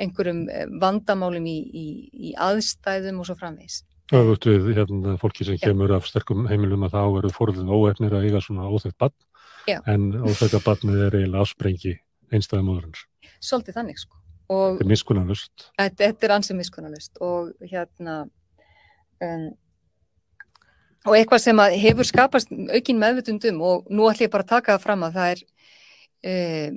[0.01, 3.83] einhverjum eh, vandamálum í, í, í aðstæðum og svo framvegis.
[4.13, 8.27] Öfugt við hérna, fólki sem kemur af sterkum heimilum að þá eru fóröldin óefnir að
[8.29, 9.15] eiga svona óþekkt barn
[9.71, 9.79] Já.
[9.89, 11.95] en óþekka barnið er eiginlega afsprengi
[12.33, 13.07] einstæða móðurins.
[13.41, 14.19] Svolítið þannig sko.
[14.53, 15.67] Og Þetta er miskunnarlust.
[15.81, 18.17] þetta, er ansið miskunnalust og hérna
[19.23, 19.47] um,
[21.09, 24.77] og eitthvað sem að hefur skapast aukin meðvutundum og nú ætlum ég bara að taka
[24.77, 25.45] það fram að það er
[26.25, 26.77] um,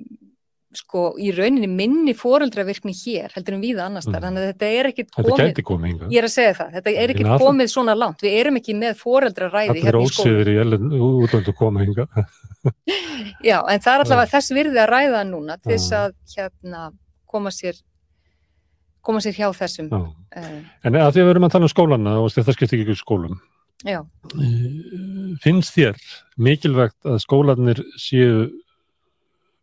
[0.76, 4.26] sko í rauninni minni foreldravirkni hér heldur en víða annars þar, Mm.
[4.26, 6.02] þannig að þetta er ekkit Þetta komið gæti komið.
[6.12, 8.34] Ég er að segja það, þetta er Ég ekki meina, all- komið svona langt, við
[8.42, 10.36] erum ekki með foreldraræði Allir hérna í skóla.
[13.46, 16.86] Já, en það er allavega þess virði að ræða núna til þess að hérna
[17.30, 17.78] koma sér
[19.06, 20.08] koma sér hjá þessum uh,
[20.84, 23.02] En að því að við erum að tala um skólana og þetta skiptir ekki um
[23.02, 23.36] skólum.
[23.86, 26.00] já, eh, Finnst þér
[26.42, 28.50] mikilvægt að skólanir séu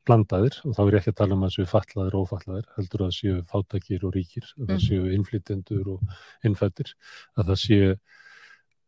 [0.07, 3.15] blandaðir og þá er ekki að tala um að séu fatlaðir og ófatlaðir, heldur að
[3.19, 4.87] séu fátækir og ríkir, að það Mhm.
[4.88, 6.01] séu innflytjendur og
[6.45, 6.93] innfættir,
[7.38, 7.97] að það séu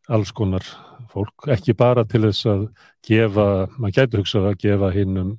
[0.08, 0.64] alls konar
[1.12, 2.68] fólk, ekki bara til þess að
[3.08, 5.38] gefa, maður gæti hugsað að gefa hinnum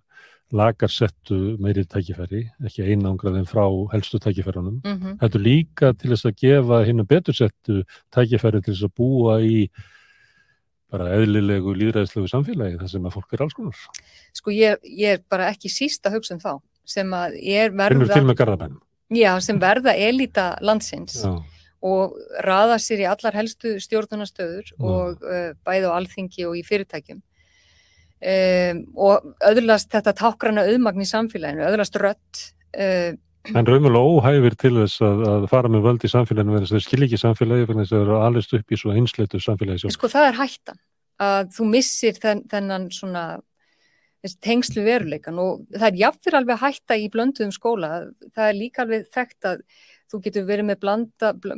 [0.55, 6.35] lagarsettu meiri tækifæri, ekki einangrað en frá helstu tækifærunum, mm heldur líka til þess að
[6.41, 7.83] gefa hinnum betursettu
[8.13, 9.67] tækifæri til þess að búa í
[10.93, 13.81] bara eðlilegu líðræðislegu samfélagi þar sem að fólk er alls konar.
[14.35, 16.53] sko ég, ég er bara ekki síst að hugsa um þá
[16.85, 18.81] sem að er Finnur verða til með garðabænum.
[19.17, 21.31] já, sem verða elita landsins Já,
[21.85, 27.21] og raða sér í allar helstu stjórnunastöður og uh, bæði á alþingi og í fyrirtækjum
[27.21, 32.41] um, og öðlast þetta tákrana auðmagn í samfélaginu, öðlast rött
[32.77, 33.11] uh,
[33.53, 37.09] en raunverulega óhæfir til þess að, að fara með völd í samfélaginu verðast þeir skilja
[37.09, 39.97] ekki samfélagi að þeir eru alveg upp í svo einsleitu samfélagi sjálf.
[39.97, 40.79] sko það er hættan
[41.25, 43.25] að þú missir þenn, þennan svona
[44.41, 47.91] tengslu veruleikan og það er jafnfyrir alveg hætta í blönduðum skóla
[48.33, 49.61] það er líka alveg þekkt að
[50.11, 51.55] þú getur verið með blanda, bl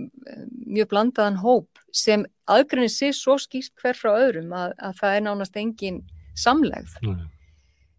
[0.68, 5.26] mjög blandaðan hóp sem aðgrunni sér svo skýrt hver frá öðrum að, að það er
[5.26, 6.02] nánast engin
[6.38, 7.28] samlegð Nei.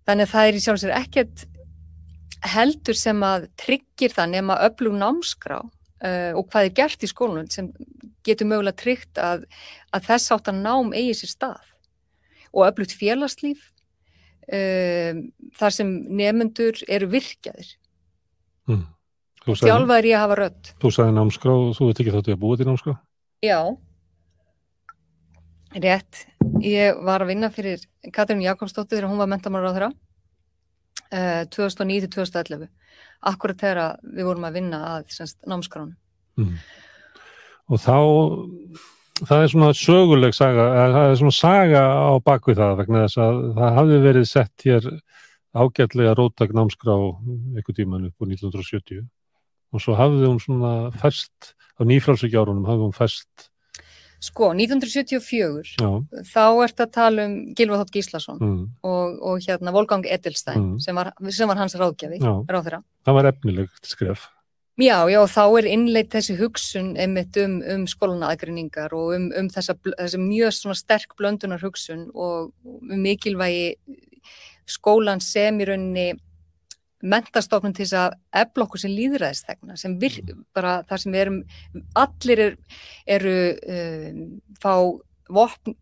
[0.08, 1.46] þannig að það er í sjálf sér ekkert
[2.44, 7.48] heldur sem að tryggir það nema öflug námskrá uh, og hvað er gert í skólanum
[7.50, 7.72] sem
[8.26, 9.48] getur mögulega tryggt að,
[9.94, 11.74] að þess átt að nám eigi sér stað
[12.52, 13.66] og öflugt félagslíf
[14.48, 15.26] um,
[15.58, 17.76] þar sem nefnendur eru virkjaðir
[18.68, 18.84] Mm.
[19.48, 22.66] Í að hafa rödd þú sagði námskrá og þú veit ekki þáttu að búa til
[22.68, 22.94] námskrá.
[23.40, 23.60] Já,
[25.72, 26.26] rétt.
[26.60, 29.90] Ég var að vinna fyrir Katrín Jakobsdóttir þegar hún var mentamálar á þeirra
[31.12, 32.68] uh, 2009-2011.
[33.28, 35.96] Akkurat þegar við vorum að vinna að semst, námskránu.
[36.38, 36.54] Mm.
[37.68, 37.98] Og þá,
[39.20, 43.42] það er svona söguleg saga, það er svona saga á bakvið það vegna þess að
[43.58, 44.88] það hafði verið sett hér
[45.58, 49.04] ágætlega rótak námskrá einhver tíman upp á 1970
[49.72, 53.48] og svo hafði hún svona fest, á nýfrálsvíkjárunum hafði hún fest,
[54.20, 55.90] Sko, 1974, já,
[56.32, 60.80] þá ert að tala um Gilva Þótt Gíslason mm, og, og hérna Volgang Edelstein Mm.
[60.82, 62.18] sem, var, sem var hans ráðgjafi,
[62.50, 62.82] ráðherra.
[63.06, 64.26] það var efnilegt skref.
[64.78, 69.74] Já, já, þá er innleitt þessi hugsun einmitt um, um skólanaðgrinningar og um, um þessa,
[69.98, 73.76] þessi mjög svona sterk blöndunar hugsun og um mikilvægi
[74.68, 76.08] skólan sem í rauninni
[77.02, 80.16] mentastofnun til þess að efla okkur sem líðræðistegna, sem vir,
[80.56, 81.42] bara það sem við erum,
[82.02, 82.56] allir er,
[83.18, 83.36] eru
[83.74, 84.24] um,
[84.62, 84.72] fá
[85.38, 85.76] vopn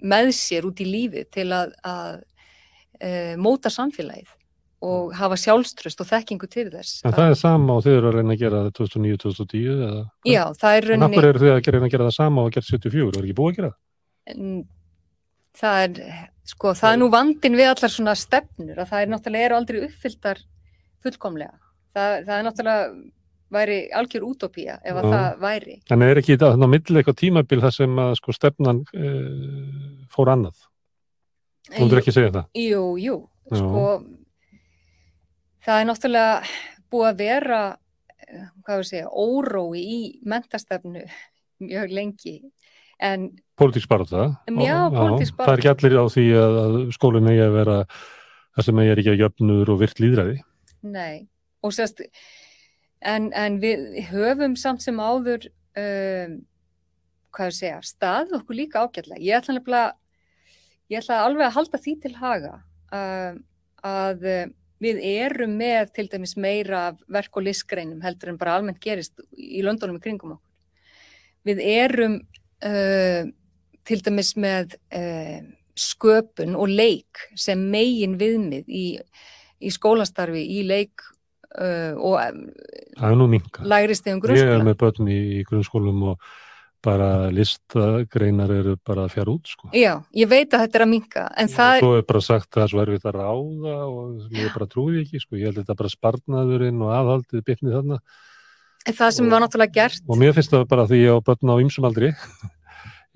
[0.00, 4.36] með sér út í lífi til að, að uh, móta samfélagið
[4.80, 7.02] og hafa sjálfströst og þekkingu til þess.
[7.04, 10.04] En það er sama og þið eru að reyna að gera það 2009-2010 eða?
[10.24, 12.48] Já, það er En rauninni, akkur eru þið að reyna að gera það sama og
[12.48, 13.80] að gera 74, er ekki búið að gera það?
[14.30, 14.50] en
[15.58, 19.48] það er, sko, það er nú vandin við allar svona stefnur, að það er náttúrulega
[19.48, 20.44] eru aldrei uppfylltar
[21.02, 21.56] fullkomlega.
[21.96, 22.92] Það, það er náttúrulega
[23.50, 25.12] væri algjör útópía ef að Já.
[25.12, 25.76] það væri.
[25.90, 30.30] En er ekki þannig á milli eitthvað tímabil þar sem að sko stefnan uh, fór
[30.36, 30.60] annað?
[31.70, 32.46] Þú myndir ekki segja það?
[32.58, 33.16] Jú, jú,
[33.50, 33.58] Já.
[33.58, 33.84] sko,
[35.66, 36.54] það er náttúrulega
[36.90, 37.60] búið að vera,
[38.26, 41.04] eh, hvað við segja, órói í mentastefnu
[41.60, 42.36] mjög lengi,
[42.98, 44.26] en Pólitíks barátta?
[44.64, 47.78] Já, pólitísk Það er ekki allir á því að, að skólinn eigi að vera
[48.56, 50.36] það sem eigi að jöfnur og virt líðræði.
[50.90, 51.16] Nei,
[51.60, 52.00] og sérst,
[53.04, 55.44] en, en við höfum samt sem áður,
[55.76, 56.38] um,
[57.36, 59.20] hvað ég segja, staðið okkur líka ágætlega.
[59.20, 59.92] Ég ætla nefnilega,
[60.90, 62.54] ég ætla alveg að halda því til haga
[62.96, 63.42] um,
[63.90, 68.80] að um, við erum með til dæmis meira verk og listgreinum heldur en bara almennt
[68.80, 70.48] gerist í löndunum í kringum okkur.
[71.44, 72.16] Við erum
[72.64, 73.28] uh,
[73.88, 75.40] til dæmis með uh,
[75.80, 78.84] sköpun og leik sem megin viðmið í
[79.60, 81.02] í skólastarfi, í leik
[81.60, 82.44] uh, og um,
[82.96, 83.64] Það er nú minka.
[83.68, 84.68] lægri stegum Ég er grunnskóla.
[84.70, 86.30] með börn í, í grunnskólum og
[86.80, 89.68] bara listagreinar eru bara að fjara út sko.
[89.76, 92.48] Já, ég veit að þetta er að minka, en það er, Svo er bara sagt
[92.48, 95.36] að það er svo erfitt að ráða og ég bara trúi ekki sko.
[95.36, 98.00] Ég held þetta bara sparnaðurinn og aðhaldið bitnið þarna.
[98.96, 100.00] það sem var náttúrulega gert.
[100.08, 102.14] Og mér finnst það bara því ég á börn á ymsum aldri.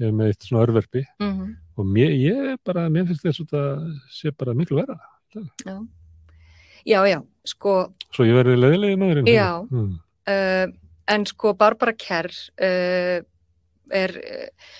[0.03, 3.85] Er með eitt svona örverfi Mm og mér, ég bara, mér finnst þess að það
[4.15, 4.97] sé bara miklu vera.
[6.85, 7.77] Já, já, sko,
[8.15, 9.31] Svo ég verði leiðilegi maðurinn.
[9.33, 9.51] Já.
[9.73, 9.95] Mm.
[10.31, 10.67] uh,
[11.15, 13.19] en sko Barbara Kerr uh,
[13.91, 14.71] er uh,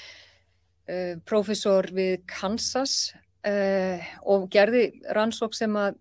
[0.87, 3.13] uh, prófessor við Kansas
[3.45, 5.99] og gerði rannsók sem að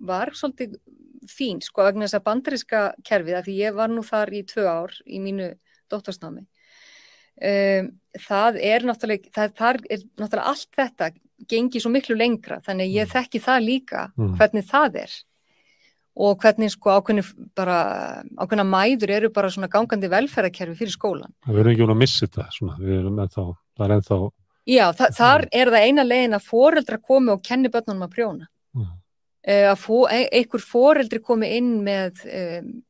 [0.00, 0.78] var svolítið
[1.28, 4.64] fín, sko, vegna þess að bandaríska kerfið, af því ég var nú þar í tvö
[4.64, 5.50] ár í mínu
[5.92, 6.46] dóttorsnámi.
[7.40, 11.10] Um, það er náttúrulega, það, það er náttúrulega allt þetta
[11.48, 14.34] gengi svo miklu lengra, þannig ég þekki það líka, Mm.
[14.36, 15.10] hvernig það er
[16.20, 17.22] og hvernig sko ákveðni
[17.56, 21.32] bara, ákveðna mæður eru bara svona gangandi velferðarkerfi fyrir skólan.
[21.46, 23.44] Það verður ekki hún að missa þetta, svona, við erum ennþá,
[23.78, 24.18] það er ennþá,
[24.68, 28.46] Já, þa þar er það eina legin að foreldra komi og kenni börnunum að prjóna.
[28.76, 28.96] mm,
[29.40, 32.82] Uh, að fó, e einhver foreldri komi inn með, um,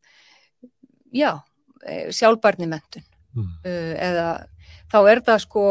[1.14, 1.38] já,
[1.86, 3.04] eh, sjálfbarni mentun.
[3.36, 4.28] Mm, uh, eða
[4.90, 5.64] þá er það sko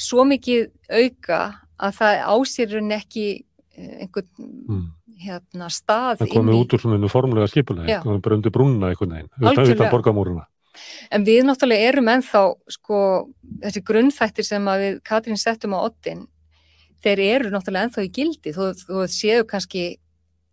[0.00, 1.42] svo mikið auka
[1.82, 4.86] að það ásýrun ekki uh, einhvern mm.
[5.26, 8.00] hérna, stað það komið út úr svona einu formulega skipulegi, Já.
[8.04, 9.30] komið bara undir brúnna einhvern veginn,
[9.76, 10.48] utan, borgamúruna.
[11.12, 12.98] En við náttúrulega erum ennþá sko
[13.60, 16.22] þessi grunnþættir sem að við Katrín settum á oddin
[17.04, 19.84] þeir eru náttúrulega ennþá í gildi þó, þó séu kannski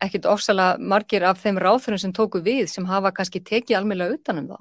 [0.03, 4.47] ekkit ofsalega margir af þeim ráþurum sem tóku við sem hafa kannski tekið almennlega utanum
[4.51, 4.59] þá.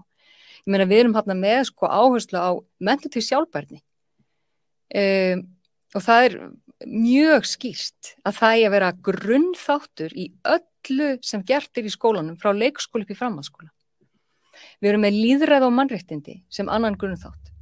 [0.68, 2.50] Meina við erum hérna með sko áherslu á
[2.85, 3.81] mentu til sjálfbærni
[4.92, 5.44] um,
[5.96, 6.37] og það er
[6.87, 12.38] mjög skýrt að það er að vera grunnþáttur í öllu sem gert er í skólanum
[12.38, 13.70] frá leikskóla upp í framhaldsskóla.
[14.83, 17.52] Við erum með líðræð og mannréttindi sem annan grunnþátt.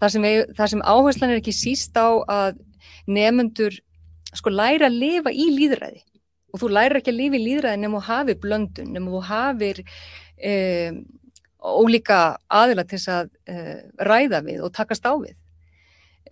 [0.00, 2.58] Það sem, við, það sem áherslan er ekki síst á að
[3.08, 3.78] nefnendur
[4.36, 6.02] sko læra að lifa í líðræði
[6.52, 9.80] og þú læra ekki að lifa í líðræði nema þú hafi blöndun, nema þú hafir
[9.86, 11.00] um,
[11.66, 15.34] ólíka aðila til þess að uh, ræða við og takast á við.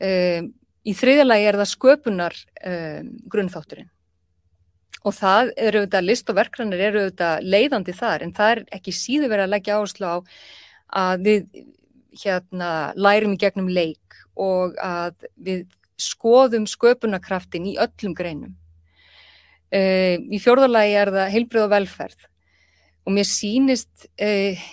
[0.04, 0.52] Um,
[0.84, 3.90] í þriðalagi er það sköpunar um, grunnþátturinn
[5.04, 8.94] og það eru auðvitað, list og verkranir eru auðvitað leiðandi þar en það er ekki
[8.96, 10.16] síðu verið að leggja áherslu á
[11.04, 11.64] að við
[12.24, 15.64] hérna lærum í gegnum leik og að við
[16.00, 18.54] skoðum sköpunarkraftin í öllum greinum.
[19.74, 22.26] Uh, í fjórðalagi er það heilbrið og velferð
[23.04, 24.66] og mér sýnist uh,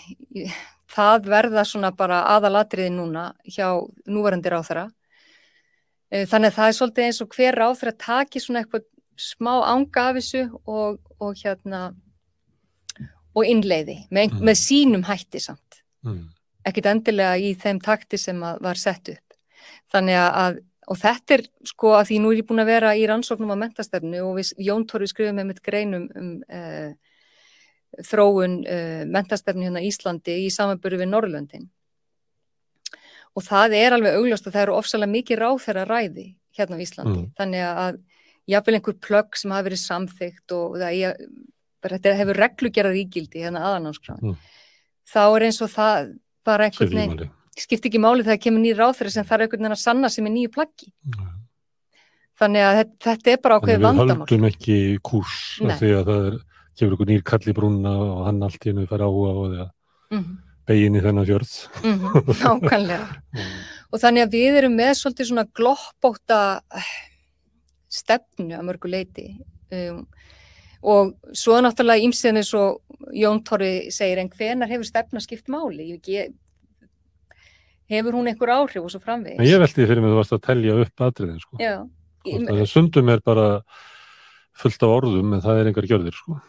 [0.92, 3.68] það verða svona bara aðalatriði núna hjá
[4.08, 4.86] núvarandir á þeirra.
[6.12, 8.88] Uh, þannig að það er svolítið eins og hver á þeirra taki svona eitthvað
[9.22, 11.92] smá ánga af þessu og, og hérna
[13.38, 14.42] og innleiði með, mm.
[14.48, 15.82] með sínum hætti samt.
[16.06, 16.26] Mm.
[16.68, 19.38] Ekkit endilega í þeim takti sem var sett upp.
[19.92, 20.60] Þannig að,
[20.92, 23.62] og þetta er sko að því nú er ég búin að vera í rannsóknum á
[23.64, 26.92] mentastefnu og við Jón Torfi skrifum með mitt greinum um uh,
[28.08, 31.70] þróun uh, mentastefnu hérna í Íslandi í samanböru við Norrlöndin.
[33.36, 36.28] Og það er alveg augljóst að það eru ofsalega mikið ráð þeirra ræði
[36.58, 37.20] hérna á Íslandi.
[37.20, 37.30] Mm.
[37.40, 38.02] Þannig að
[38.52, 41.18] jáfnveil einhver plögg sem hafi verið samþygt og það
[41.90, 44.40] þetta hefur reglugerðar ígildi hérna aðanámskráin mm.
[45.10, 46.12] þá er eins og það
[46.46, 49.84] bara einhvern veginn skipt ekki máli þegar kemur nýjur ráþri sem þarf einhvern veginn að
[49.84, 51.34] sanna sem er nýju plaggi mm.
[52.42, 56.30] þannig að þetta, þetta er bara ákveðið vandamál Við höldum ekki kurs því að það
[56.30, 56.40] er,
[56.82, 59.34] kemur einhver nýjur kall í brúna og hann allt í hennu fara á á
[60.12, 60.38] mm -hmm.
[60.68, 62.34] begin í þennan fjörð -hmm.
[62.44, 63.08] Nákvæmlega
[63.92, 66.42] og þannig að við erum með svolítið svona gloppóta
[67.92, 69.28] stefnu að mörgu leiti
[69.72, 70.06] um,
[70.82, 72.82] og svo náttúrulega ímsiðan eins og
[73.14, 76.34] Jón Torri segir en hvenar hefur stefna skipt máli ég,
[77.92, 80.46] hefur hún einhver áhrif og svo framvegis Ég veldi fyrir mig að þú varst að
[80.48, 81.58] telja upp aðriðin sko.
[82.24, 83.48] það sundum er bara
[84.58, 86.40] fullt af orðum en það er engar gjörðir sko.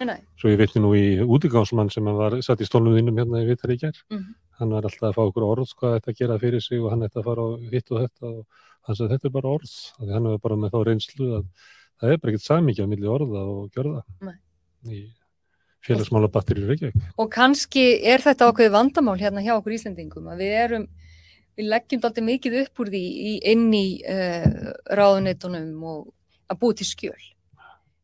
[0.41, 4.03] svo ég veitti nú í útigánsmann sem var satt í stólnum þínum hérna í gerð
[4.11, 4.35] mm -hmm.
[4.59, 7.19] hann var alltaf að fá okkur orð hvað þetta gera fyrir sig og hann ætti
[7.19, 8.47] að fara á hitt og þetta og
[8.87, 11.45] þannig að þetta er bara orð þannig hann er bara með þá reynslu að
[12.01, 14.39] það er bara ekkert samíkja á milli orða og gjörða Nei.
[14.91, 15.03] í
[15.83, 17.07] félagsmála batterir Reykjavík.
[17.19, 20.89] Og kannski er þetta ákveði vandamál hérna hjá okkur Íslandingum að við erum,
[21.59, 23.05] við leggjum alltaf mikið upp úr því
[23.53, 26.03] inn í uh, ráðunitunum og
[26.53, 27.23] að búið til skjöl.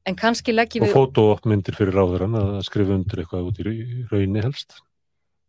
[0.09, 0.92] En kannski leggjum við...
[0.94, 3.73] Og fótóopmyndir fyrir ráðurann að skrifa undir eitthvað út í
[4.09, 4.79] raunni helst.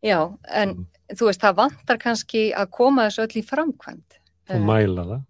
[0.03, 0.19] Já,
[0.55, 0.87] en mm.
[1.15, 4.19] þú veist, það vantar kannski að koma þessu öll í framkvæmt
[4.49, 5.23] og eh, mæla það?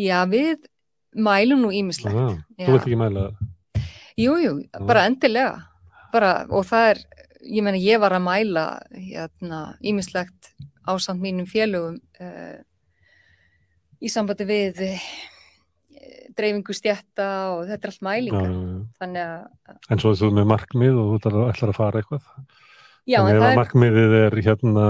[0.00, 0.66] Já, við
[1.14, 2.16] mælum nú ímislegt.
[2.18, 3.84] Ah, þú vilt ekki mæla það?
[4.20, 4.52] Jú, jú,
[4.86, 5.54] bara endilega.
[6.14, 7.00] Bara, og það er,
[7.42, 10.52] ég menna, ég var að mæla hérna, ímislegt
[10.86, 12.60] á samt mínum félögum uh,
[14.04, 14.84] í sambandi við
[16.38, 18.52] dreifingu stjætta og þetta er allt mælingar.
[18.52, 22.30] Já, að, en svo er þú með markmið og þú ætlar að fara eitthvað.
[23.04, 23.58] Já, en, en ef er...
[23.60, 24.88] markmiðið er hérna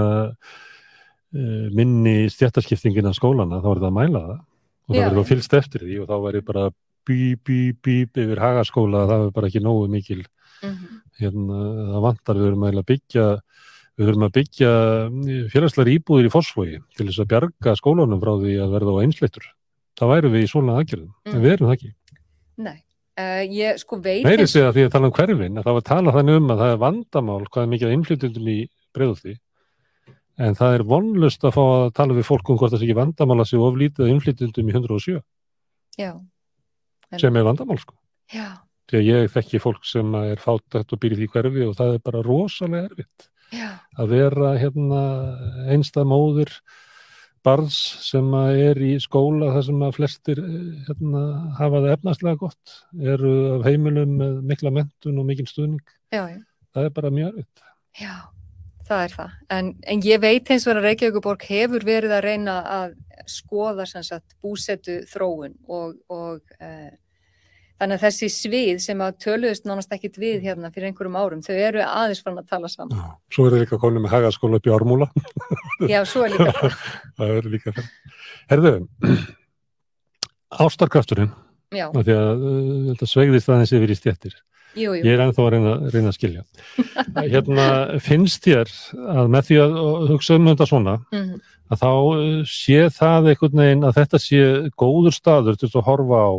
[1.35, 5.55] Eh, minni stjættaskiptingin af skólana þá er það að mæla það og það verður fylgst
[5.57, 6.63] eftir því og þá verður bara
[7.09, 11.01] bíp, bíp, bíp yfir hagaskóla það verður bara ekki nógu mikil mm -hmm.
[11.19, 11.57] hérna,
[11.89, 13.25] það vantar við verðum að byggja
[13.97, 14.71] við verðum að byggja
[15.25, 19.03] eh, félagslegar íbúðir í fósfói til þess að bjarga skólanum frá því að verða á
[19.03, 19.51] einsleitur
[19.95, 21.31] þá væru við í svona aðgjörðum mm.
[21.33, 21.93] en við erum það ekki
[22.65, 22.77] Nei,
[23.19, 26.19] uh, ég sko veit Meiri segja því að tala um hverfin að það var talað
[26.19, 28.59] þannig um að það er vandamál hvað er mikið innflytjundum í
[28.95, 29.35] bregðulti
[30.45, 32.97] en það er vonlust að fá að tala við fólk um hvort það sé ekki
[32.99, 35.19] vandamála sig oflítið innflytjundum í 107
[35.95, 36.11] Já,
[37.21, 37.95] sem er vandamál sko
[38.33, 38.59] Já.
[38.89, 42.03] því að ég þekki fólk sem er fátætt og býrið í hverfi og það er
[42.03, 43.69] bara rosalega erfitt Já.
[43.95, 45.01] að vera hérna,
[45.71, 46.51] einstað móður
[47.45, 50.41] barns sem er í skóla þar sem að flestir
[50.89, 51.25] hérna,
[51.59, 52.77] hafa það efnastlega gott
[53.15, 55.83] eru af heimilum með mikla mentun og mikil stuðning.
[56.11, 57.67] Það er bara mjög erfitt.
[58.01, 58.15] Já
[58.85, 59.33] það er það.
[59.55, 62.95] En, en ég veit eins og að Reykjavíkuborg hefur verið að reyna að
[63.31, 66.91] skoða sagt, búsetu þróun og, og uh,
[67.79, 71.55] þannig að þessi svið sem að töluðist nánast ekkit við hérna fyrir einhverjum árum, þau
[71.55, 72.95] eru aðeins fann að tala saman.
[72.95, 75.09] Já, svo er það líka konið með hagaskóla upp í Ármúla.
[75.93, 76.77] Já, svo er líka það.
[77.19, 77.91] það er líka það.
[78.53, 78.73] Herðu,
[80.65, 81.35] ástarkrafturinn,
[81.75, 82.57] því að uh,
[82.91, 84.39] þetta svegðist aðeins yfir í stjættir.
[84.75, 85.03] Jú, jú.
[85.07, 86.41] Ég er ennþá að reyna, reyna að skilja.
[87.33, 87.67] Hérna,
[88.03, 88.71] finnst þér
[89.11, 89.77] að með því að
[90.11, 91.45] hugsa um þetta svona, mm -hmm.
[91.71, 94.43] að þá uh, sé það einhvern veginn að þetta sé
[94.79, 96.33] góður staður til að horfa á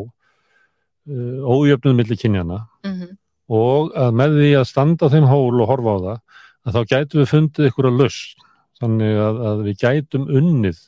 [1.11, 3.17] uh, ójöfnum millir kynjana mm -hmm.
[3.49, 6.19] og að með því að standa þeim hól og horfa á það,
[6.67, 8.39] að þá gætu við fundið ykkur að lust,
[8.81, 10.81] þannig að, að við gætum unnið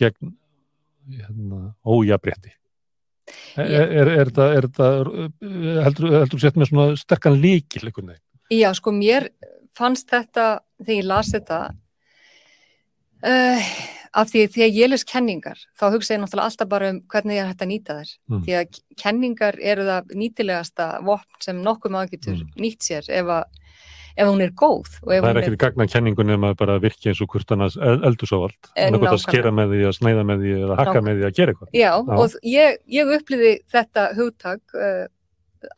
[0.00, 0.34] gegn
[1.14, 2.52] hérna, ójabrétti.
[3.56, 5.10] Er, er, er það,
[5.84, 8.22] heldur þú sett með svona sterkan líkil eitthvað nefn?
[8.52, 9.30] Já, sko mér
[9.72, 11.60] fannst þetta, þegar ég las þetta,
[13.24, 13.60] Uh,
[14.14, 17.42] af því þegar ég les kenningar þá hugsa ég náttúrulega alltaf bara um hvernig ég
[17.42, 18.42] er hægt að nýta þær Mm.
[18.44, 22.48] því að kenningar eru það nýtilegasta vopn sem nokkuð maður getur Mm.
[22.62, 23.44] nýtt sér ef, að,
[24.16, 27.28] ef hún er góð Það er hún ekki gagna kenningun nema bara virki eins og
[27.34, 28.54] hvort annars eldursávald.
[28.76, 29.18] Eh, En að nákvæmlega.
[29.26, 31.04] skera með því, að snæða með því eða hakka Nákvæmlega.
[31.04, 31.68] með því að gera eitthvað.
[31.74, 32.18] Já, Já.
[32.22, 35.06] og ég, ég uppliði þetta hugtak uh,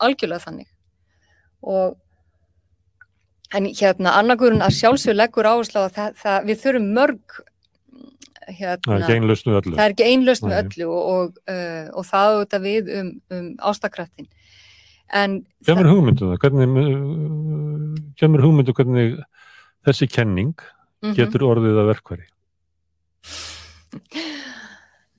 [0.01, 0.67] algjörlega þannig
[1.63, 1.97] og
[3.55, 7.37] en hérna annarkurinn að sjálfsög leggur áherslu á að það, það, við þurfum mörg
[8.47, 9.77] Það hérna, er ekki einlausn við öllu.
[9.77, 14.29] það einlöst með öllu og, og, uh, og það auðvitað við um, um ástakræftin
[15.15, 15.35] en
[15.67, 19.19] Kemur hugmyndu það, hvernig, uh, kemur hugmyndu hvernig
[19.87, 20.55] þessi kenning
[21.03, 21.13] Mhm.
[21.15, 22.25] getur orðið að verkværi.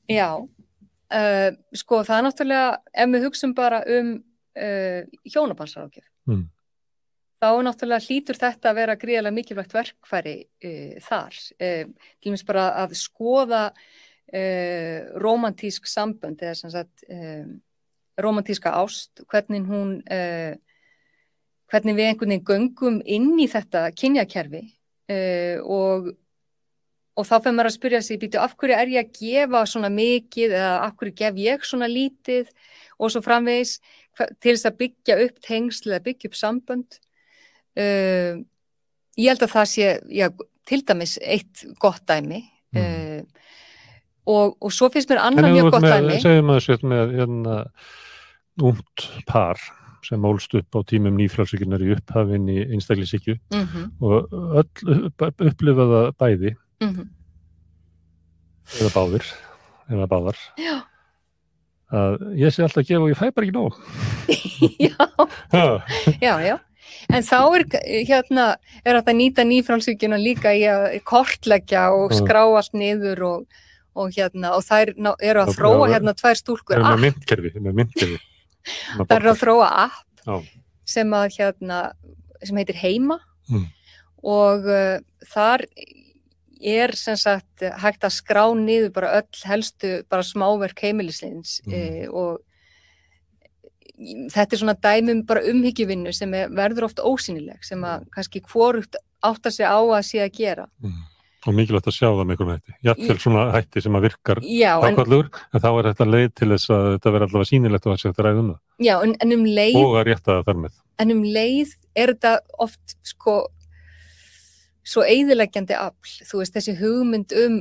[0.09, 4.13] Já, uh, sko það er náttúrulega, ef við hugsum bara um
[4.57, 6.41] uh, hjónabansarákjöf, Mm.
[7.37, 11.39] Þá náttúrulega hlýtur þetta að vera gríðarlega mikilvægt verkfæri uh, þar.
[11.57, 17.45] Uh, til dæmis bara að skoða uh, romantísk sambönd eða sem sagt uh,
[18.17, 20.53] romantíska ást, hvernig hún, uh,
[21.71, 26.15] hvernig við einhvern veginn göngum inn í þetta kynjakerfi uh, og
[27.17, 29.89] Og þá fyrir maður að spyrja sig, býtu, af hverju er ég að gefa svona
[29.89, 32.51] mikið eða af hverju gef ég svona lítið
[33.01, 33.79] og svo framvegis
[34.37, 36.99] til þess að byggja upp tengsl eða byggja upp sambönd.
[37.77, 38.41] Uh,
[39.17, 40.27] ég held að það sé, já,
[40.65, 42.81] til dæmis eitt gott dæmi Mm.
[42.81, 43.21] uh,
[44.27, 46.17] og, og svo finnst mér annar mjög gott með, dæmi.
[46.21, 47.53] segjum að sér með hérna,
[48.59, 49.55] ungt par
[50.03, 55.41] sem ólst upp á tímum nýfrálsvíkunar í upphafinn í einstaklisíkju Mm -hmm, og öll upp-
[55.47, 57.07] upplifaða bæði mm -hmm.
[58.81, 59.25] eða báðir
[59.89, 60.75] eða báðar Já,
[61.91, 63.73] að ég sé alltaf að gefa og ég fæ bara ekki nóg
[64.87, 64.95] já,
[66.21, 66.57] já, já.
[67.09, 67.63] En þá er
[68.07, 68.45] hérna,
[68.85, 72.17] er þetta nýta nýfrálsvíkjuna líka í að kortleggja og Mm.
[72.21, 73.45] skrá allt niður og,
[73.95, 74.63] og hérna, og
[74.97, 76.99] ná- eru að þróa hérna tvær stúlkur app,
[79.07, 80.43] þær eru að þróa app Já.
[80.85, 81.91] sem að hérna,
[82.43, 83.19] sem heitir Heima
[83.49, 83.67] Mm.
[84.23, 84.99] og uh,
[85.31, 85.61] þar
[86.61, 91.73] er sem sagt hægt að skrá niður bara öll helstu bara smáverk heimilisins Mm.
[91.73, 92.13] mm.
[92.13, 92.39] og
[94.33, 98.97] þetta er svona dæmum bara umhyggjuvinnu sem er, verður oft ósynileg sem að kannski hvorugt
[99.25, 100.67] áttar sig á að sé að gera.
[100.83, 100.99] Mm.
[101.47, 104.73] og mikilvægt að sjá það með einhvern hætti jafnvel svona hætti sem að virkar Já,
[104.83, 108.01] en, en þá er þetta leið til þess að þetta verður allavega sýnilegt og að
[108.01, 110.75] setja ræð um það já, en, en um leið og að rétta það þar með
[111.05, 112.33] en um leið er þetta
[112.67, 113.35] oft sko
[114.87, 117.57] svo eigðileggjandi afl, þú veist þessi hugmynd um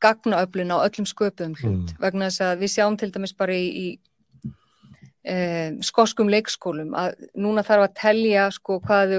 [0.00, 2.00] gagnaöflun á öllum sköpum hlut Mm.
[2.00, 3.86] vegna þess að við sjáum til dæmis bara í, í
[5.30, 5.36] e,
[5.86, 9.16] skoskum leikskólum að núna þarf að telja sko hvað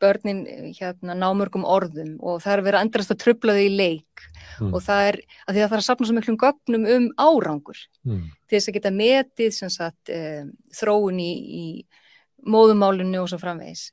[0.00, 4.28] börnin hérna námörgum orðum og það er að vera endrast að trubla þau í leik
[4.60, 4.74] Mm.
[4.74, 7.80] og það er að því að það er að sapna svo miklum gögnum um árangur
[8.04, 8.22] mm.
[8.48, 11.64] til þess að geta metið sem sagt, um, þróun í, í
[12.50, 13.90] móðumálunni og svo framvegis.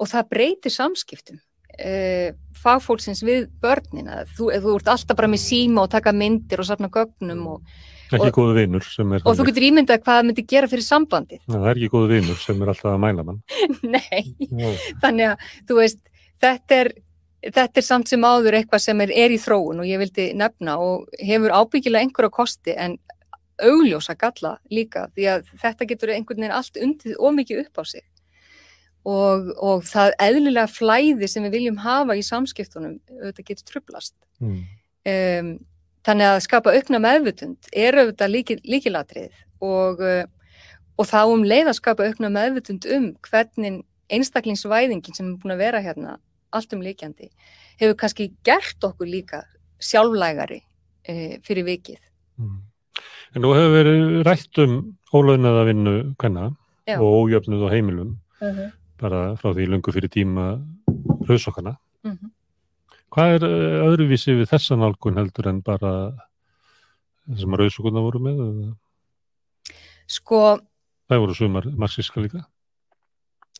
[0.00, 2.28] Og það breytir samskiptum uh,
[2.62, 6.68] fagfólksins við börnin að þú, þú ert alltaf bara með síma og taka myndir og
[6.68, 7.76] safna gögnum og,
[8.18, 10.86] ekki Og- góðu vinur sem er og þú getur ímyndað hvað það myndi gera fyrir
[10.86, 11.40] sambandið.
[11.46, 13.40] Já, það er ekki góðu vinur sem er alltaf að mæla mann
[13.96, 14.70] Nei, Já.
[15.04, 16.02] þannig að þú veist,
[16.42, 16.92] þetta er,
[17.48, 20.78] þetta er samt sem áður eitthvað sem er, er í þróun og ég vildi nefna
[20.82, 22.98] og hefur ábyggilega einhverja kosti en
[23.62, 28.02] augljósa galla líka því að þetta getur einhvern veginn allt undið ómikið upp á sig
[29.04, 34.14] og, og það eðlilega flæði sem við viljum hafa í samskiptunum auðvitað getur trublast.
[34.42, 34.60] Mm.
[35.12, 35.52] Um,
[36.06, 39.32] þannig að skapa aukna meðvutund er auðvitað líki, líkilatrið
[39.62, 40.24] og, uh,
[40.98, 43.82] og þá um leið að skapa aukna meðvutund um hvernig
[44.12, 46.18] einstaklingsvæðingin sem er búin að vera hérna
[46.52, 47.30] allt um líkjandi
[47.80, 49.44] hefur kannski gert okkur líka
[49.82, 52.02] sjálflægari uh, fyrir vikið.
[52.38, 52.58] Mm.
[53.34, 54.74] En nú hefur verið rætt um
[55.12, 56.50] ólaunaða vinnu hvenna
[56.98, 58.70] og ójöfnuð á heimilum Uh -huh.
[59.00, 60.58] bara frá því lungu fyrir tíma
[61.28, 61.76] rauðsokkana.
[62.04, 62.30] Mhm.
[63.12, 65.90] Hvað er eh, öðruvísi við þessa nálgun heldur en bara
[67.28, 68.38] það sem rauðsokkuna voru með?
[70.10, 70.38] Sko,
[71.12, 72.44] Það voru sumar marxíska líka?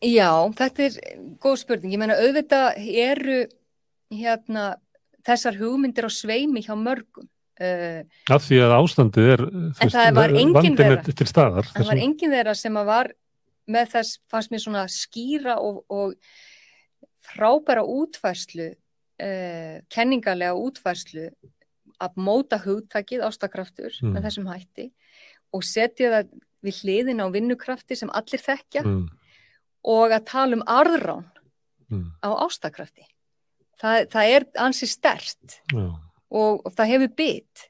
[0.03, 0.95] já, þetta er
[1.43, 1.93] góð spurning.
[1.93, 3.37] Ég meina auðvitað eru
[4.13, 4.63] hérna
[5.23, 7.29] þessar hugmyndir á sveimi hjá mörgum.
[7.61, 8.01] Uh,
[8.33, 11.67] Af því að ástandið er En það var engin vandinn er til staðar.
[11.69, 13.11] það var þessum- enginn þeirra sem að var
[13.69, 16.15] með þess, fannst mér svona skýra og, og
[17.23, 18.71] frábæra útfærslu
[19.21, 21.29] uh, kenningarlega útfærslu
[22.03, 24.13] að móta hugtakið ástakraftur Mm.
[24.15, 24.89] með þessum hætti
[25.53, 26.31] og setja það
[26.63, 29.09] við hliðin á vinnukrafti sem allir þekkja Mm,
[29.85, 31.25] og að tala um arðrán
[31.91, 33.03] mm, á ástakrafti
[33.81, 35.99] það, það er ansi stert og,
[36.65, 37.69] og það hefur bytt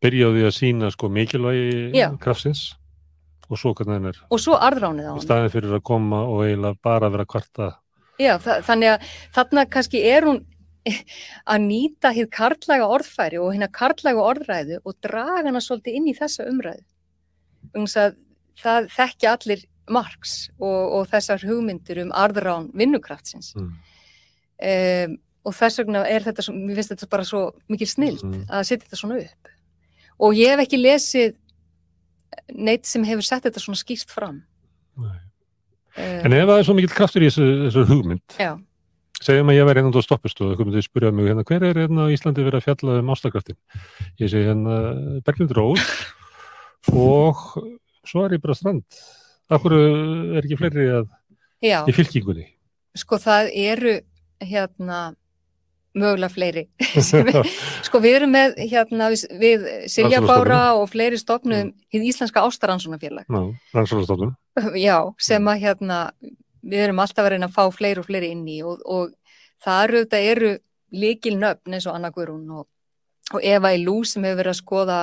[0.00, 2.08] Byrjaði að sína sko mikilvægi Já.
[2.18, 2.72] kraftsins
[3.50, 6.22] og svo hvernig hann er og svo arðránið á í hann staðin fyrir að koma
[6.24, 7.66] og eiginlega bara vera kvarta.
[8.16, 10.38] Já, það, þannig að þarna kannski er hún
[11.52, 16.16] að nýta hér karlæga orðfæri og hérna karlæga orðræðu og draga hana svolítið inn í
[16.18, 16.84] þessa umræðu.
[18.62, 23.52] Það þekkja allir Marx og, og þessar hugmyndir um arðrán vinnukraftsins.
[23.58, 23.72] mm.
[24.64, 28.44] Um, og þess vegna er þetta, svo, mér finnst þetta bara svo mikil snild Mhm.
[28.48, 29.48] að setja þetta svona upp.
[30.24, 31.34] Og ég hef ekki lesið
[32.54, 34.38] neitt sem hefur sett þetta svona skýrt fram.
[34.96, 35.18] Nei.
[35.98, 38.54] Um, En ef það er svo mikill kraftur í þessu, þessu hugmynd já,
[39.24, 41.66] segjum að ég væri hérna á stoppustu og komið til að spyrja mig hérna, hver
[41.68, 43.58] er hérna Íslandi verið að fjalla um ástakraftin
[44.22, 44.78] ég segi hérna
[45.26, 45.84] Berglind Rós
[46.92, 47.44] og
[48.04, 49.04] svo er ég bara strand
[49.52, 51.10] Akkur er ekki fleiri að,
[51.60, 51.82] já.
[51.84, 52.48] í fylkingunni
[52.96, 53.98] Sko það eru
[54.44, 55.02] hérna
[55.94, 56.64] mögulega fleiri.
[57.86, 60.20] Sko við erum með hérna við, Silja.
[60.24, 63.28] Bára og fleiri stofnum hið Íslenska Ástaranssonafélag.
[63.30, 64.34] Ná, rannsóknarstofnun
[64.78, 65.98] Já, sem að hérna
[66.64, 69.12] við erum alltaf að reyna að fá fleiri og fleiri inn í og, og
[69.64, 70.52] það eru eru
[70.94, 72.68] líkil nöfn eins og Anna Guðrún og,
[73.34, 75.00] og Eva Ilú sem hefur verið að skoða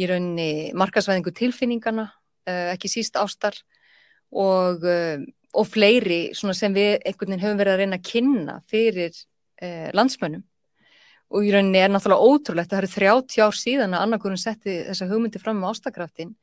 [0.00, 2.06] í rauninni markasvæðingu tilfinningana,
[2.48, 3.58] uh, ekki síst ástar
[4.32, 5.20] og, uh,
[5.52, 10.46] og fleiri sem við einhvern veginn höfum verið að reyna að kynna fyrir uh, landsmönnum.
[11.32, 12.94] Og í rauninni er náttúrulega ótrúlegt að það eru
[13.28, 16.34] 30 ár síðan að Anna Guðrún setti þessa hugmyndi fram með ástakraftin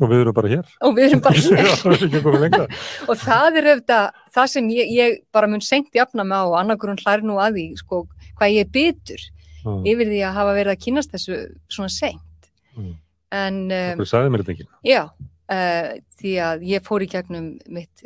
[0.00, 0.72] og við erum bara hér.
[0.88, 1.58] Og við erum bara hér.
[1.66, 2.80] Já, við erum ekki komið lengra.
[3.12, 6.56] Og það er auðvitað það sem ég, ég bara mun seint jafna mig á og
[6.62, 8.02] annarkurinn hlæri nú að því sko,
[8.40, 9.26] hvað ég er bitur
[9.62, 11.40] Já, yfir því að hafa verið að kynast þessu
[11.70, 12.48] svona seint.
[12.72, 12.94] Mm.
[13.36, 14.64] en um, Okkur sagði mér þetta ekki?
[14.88, 15.90] já uh,
[16.20, 18.04] því að ég fór í gegnum mitt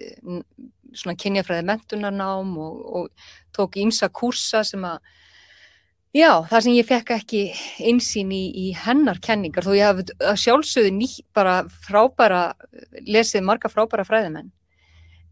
[0.96, 4.98] svona kynjafræði mentunarnám og, og tók ímsa kursa sem að
[6.16, 7.42] já, það sem ég fekk ekki
[7.90, 12.44] einsýn í, í hennar kenningar þó ég að sjálfsögðu nýtt bara frábæra,
[13.06, 14.52] lesið marga frábæra fræðimenn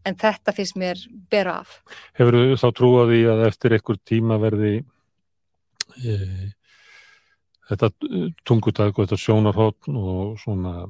[0.05, 1.79] en þetta finnst mér bera af
[2.17, 4.75] Hefur þá trúað því að eftir einhver tíma verði
[6.03, 6.19] e,
[7.69, 7.89] þetta
[8.45, 10.85] tungutak og þetta sjónarhótt og svona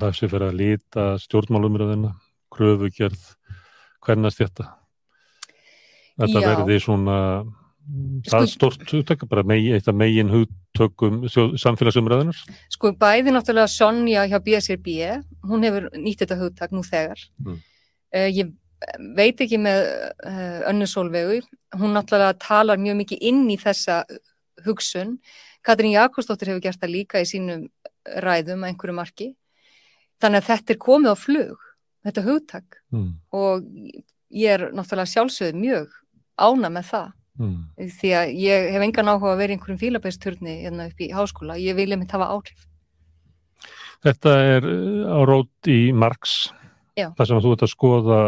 [0.00, 2.14] það sé fyrir að líta stjórnmálumröðina,
[2.54, 3.28] kröfugerð,
[4.06, 4.70] hvernast þetta?
[6.16, 6.46] Þetta Já.
[6.46, 7.16] verði svona
[8.26, 12.36] það Sko- stort hugtak, bara megi, eitt af megin hugtökum samfélagsumræðunar.
[12.72, 14.88] Sko bæði náttúrulega Sonja hjá BSRB,
[15.46, 17.20] hún hefur nýtt þetta hugtak nú þegar.
[17.38, 17.58] Mm.
[18.16, 18.52] Uh, ég
[19.16, 19.82] veit ekki með
[20.26, 21.40] uh, önnu sólvegu,
[21.78, 24.02] hún náttúrulega talar mjög mikið inn í þessa
[24.66, 25.18] hugsun.
[25.66, 27.68] Katrín Jakobsdóttir hefur gert það líka í sínum
[28.22, 29.28] ræðum að einhverju marki.
[30.22, 31.58] Þannig að þetta er komið á flug,
[32.06, 33.14] þetta hugtak Mm.
[33.34, 33.64] og
[34.30, 35.88] ég er náttúrulega sjálfsögð mjög
[36.38, 37.56] ána með það Mm.
[37.98, 41.76] því að ég hef engan áhuga að vera einhverjum fílabæsturni hérna upp í háskóla, ég
[41.76, 42.66] vil einmitt hafa áhrif.
[44.06, 46.36] Þetta er eh, á rót í Marx,
[46.96, 47.10] Já.
[47.16, 48.20] það sem þú ert að skoða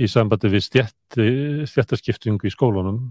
[0.00, 0.68] í sambandi við
[1.68, 3.02] stjættaskiptingu í skólunum.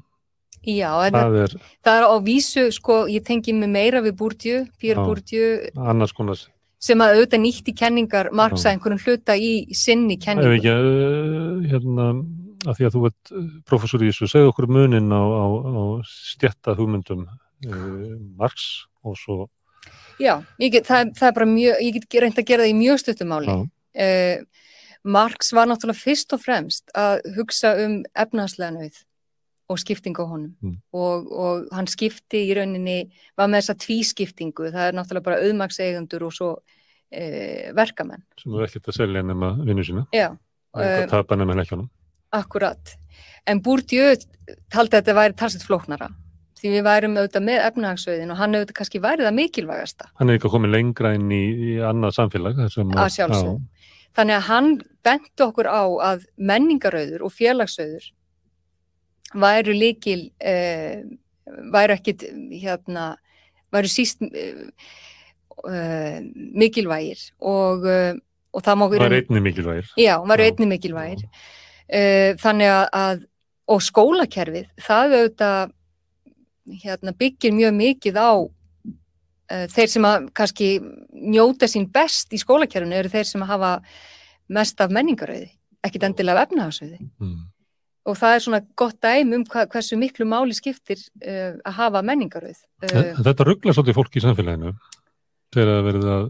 [0.61, 5.01] Já, það, er það er á vísu, sko, ég tengi mig meira við Bourdieu, Pierre.
[5.01, 6.43] Bourdieu, annars konar,
[6.81, 10.59] sem að auðvitað nýtti kenningar að einhverjum hluta í sinni ef kenningu.
[10.59, 12.07] ekki, uh, hérna,
[12.67, 15.83] að því að þú ert uh, prófessor í þessu, segðu okkur munin á, á, á
[16.07, 19.49] stjætta hugmyndum uh, Marx og svo,
[20.21, 22.75] Já, ég get, það, það er bara mjög, ég get reynd að gera það í
[22.77, 23.53] mjög stuttumáli.
[23.97, 24.43] Uh,
[25.01, 28.99] Marx var náttúrulega fyrst og fremst að hugsa um efnahagslega nauð
[29.71, 30.75] og skiptingu á honum Mm.
[30.93, 32.99] og, og hann skipti í rauninni,
[33.39, 38.21] var með þessa tvískiptingu, það er náttúrulega bara auðmagseigundur og svo uh, verkamenn.
[38.37, 41.89] sem er ekkert að selja nema vinnu sína, Já, og eitthvað Eh, tapa nema leikjónum.
[42.35, 42.95] Akkurat.
[43.49, 44.15] En Bourdieu
[44.71, 46.11] taldi að þetta væri talsett flóknara
[46.61, 50.09] því við værum auðvitað með efnahagsauðin og hann auðvitað kannski væri það mikilvægasta.
[50.19, 52.59] Hann er ekki komið lengra inn í, í annað samfélag.
[52.61, 53.55] Að sjálfsögðu.
[54.17, 54.71] Þannig að hann
[55.07, 58.09] benti okkur á að menningarauður og félagsauður
[59.41, 60.99] væru líkil, uh,
[61.73, 62.27] væru ekkit,
[62.61, 63.07] hérna,
[63.73, 64.67] væru síst uh,
[65.63, 66.19] uh,
[66.61, 68.13] mikilvægir og, uh,
[68.51, 69.89] og það má er einni mikilvægir.
[69.97, 70.51] Já, væru Já.
[70.51, 71.25] einni mikilvægir.
[71.25, 71.60] Uh,
[71.91, 73.23] þannig að, að,
[73.71, 75.73] og skólakerfið, það auðvitað
[76.81, 78.31] hérna, byggir mjög mikið á
[79.51, 80.69] uh, þeir sem að kannski
[81.11, 83.77] njóta sín best í skólakerfinu eru þeir sem hafa
[84.51, 85.49] mest af menningarauði,
[85.85, 87.01] ekkit endilega af efnahagsauði.
[87.21, 87.39] Mm.
[88.09, 92.03] Og það er svona gott dæmi um hva, hversu miklu máli skiptir uh, að hafa
[92.05, 92.63] menningarauð.
[92.87, 94.75] En Þetta ruggla svolítið fólk í samfélaginu
[95.51, 96.29] þegar það verið að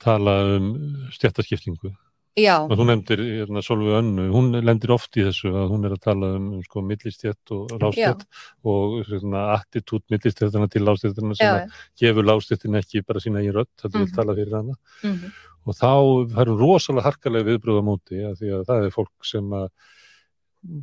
[0.00, 0.70] tala um
[1.12, 1.92] stjættaskiptingu
[2.38, 5.94] já, og þú nefndir hérna, Solveig Önnu, hún lendir oft í þessu að hún er
[5.96, 8.24] að tala um sko, millistjett og lástjett
[8.64, 11.68] og hérna, attitút millistjettana til lástjettina sem já,
[11.98, 14.14] gefur lástjettin ekki bara sína í rödd, þetta vil Mhm.
[14.16, 14.74] tala fyrir hana.
[15.04, 15.32] Mhm,
[15.66, 15.90] og þá
[16.34, 19.68] fær hún rosalega harkalega viðbröða móti að því að það er fólk sem að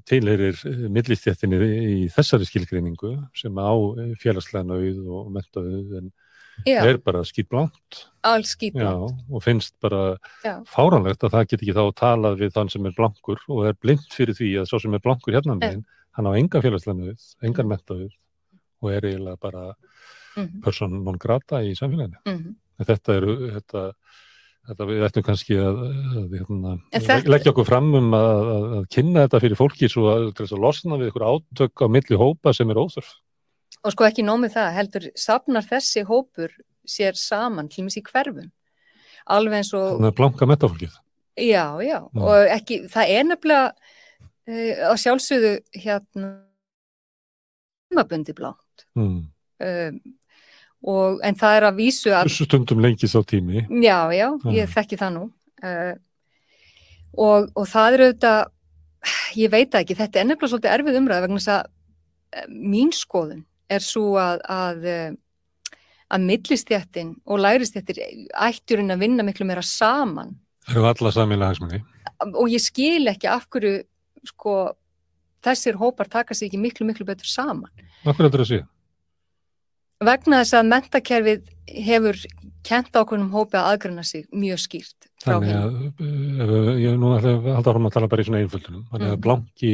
[0.10, 0.58] tilherir
[0.90, 3.70] millistjettinni í þessari skilgreiningu sem á
[4.18, 6.12] félagslega nauð og mentaauð en
[6.66, 10.58] já, er bara skýtblánt alls skýt Já, og finnst bara Já.
[10.68, 14.08] fáránlegt að það get ekki þá talað við þann sem er blankur og er blind
[14.12, 15.86] fyrir því að svo sem er blankur hérna meginn,
[16.18, 18.10] hann á enga félagslega nauð, engan mentaauð
[18.82, 19.66] og er eiginlega bara
[20.38, 22.20] mhm, person non grata í samfélaginu.
[22.26, 22.56] mhm.
[22.78, 23.82] En Þetta eru, þetta,
[24.70, 25.80] þetta við ættum kannski að,
[26.20, 30.04] að hérna, þetta- leggja okkur fram um að, að, að kynna þetta fyrir fólki svo
[30.12, 33.16] að, að losna við ykkur átök á milli hópa sem er óþörf.
[33.84, 36.54] Og sko ekki nómið það, heldur safnar þessi hópur
[36.88, 38.50] sér saman til mis í hverfum
[39.28, 40.94] alveg eins og Þannig að blanka metafólkið.
[41.38, 42.22] Já, já, Já.
[42.24, 43.66] og ekki, það er nefnilega
[44.48, 45.52] uh, að sjálfsögðu
[45.84, 46.30] hérna
[47.92, 49.28] tímabundi blátt Mm.
[49.62, 49.98] um,
[50.88, 53.66] og, en það er að vísu að, Stundum lengis á tími.
[53.84, 54.74] já, já, ég Já.
[54.74, 55.24] þekki það nú
[55.64, 55.94] uh,
[57.18, 58.52] og, og það er auðvitað,
[59.36, 63.46] ég veit ekki, þetta er nefnilega svolítið erfið umræð vegna þess að uh, mín skoðun
[63.70, 65.16] er svo að, að uh,
[66.16, 67.98] að millistjættin og læristjættir
[68.32, 70.36] ætturinn að vinna miklu meira saman
[70.68, 71.82] Það eru alla samilega hagsmunni.
[72.34, 73.84] og ég skil ekki af hverju
[74.28, 74.54] sko,
[75.44, 77.70] þessir hópar taka sig ekki miklu, miklu betur saman.
[78.04, 78.58] Akkur heldur að sé?
[80.04, 81.48] Vegna þess að mentakerfið
[81.88, 82.20] hefur
[82.68, 86.52] kent ákveðnum hópi að aðgrana sig mjög skýrt Þannig að, uh, ef,
[86.84, 88.84] ég nú ætla að halda áfram að tala bara í svona einföldunum.
[88.92, 89.22] Þannig að Mhm.
[89.26, 89.72] blanki,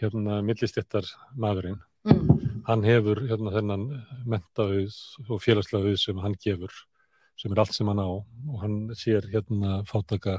[0.00, 1.06] hérna, millistjættar
[1.38, 3.84] maðurinn, Mm, hann hefur hérna þennan
[4.30, 4.96] mentaauð
[5.28, 6.72] og félagslega auð sem hann gefur,
[7.40, 8.10] sem er allt sem hann á.
[8.10, 10.38] Og hann sér hérna fátaka,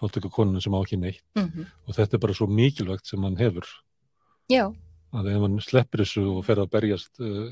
[0.00, 1.24] fátaka konuna sem á ekki neitt.
[1.38, 3.68] Mm, og þetta er bara svo mikilvægt sem hann hefur.
[4.52, 4.68] Já,
[5.14, 7.50] að ef hann sleppir þessu og fer að berjast uh,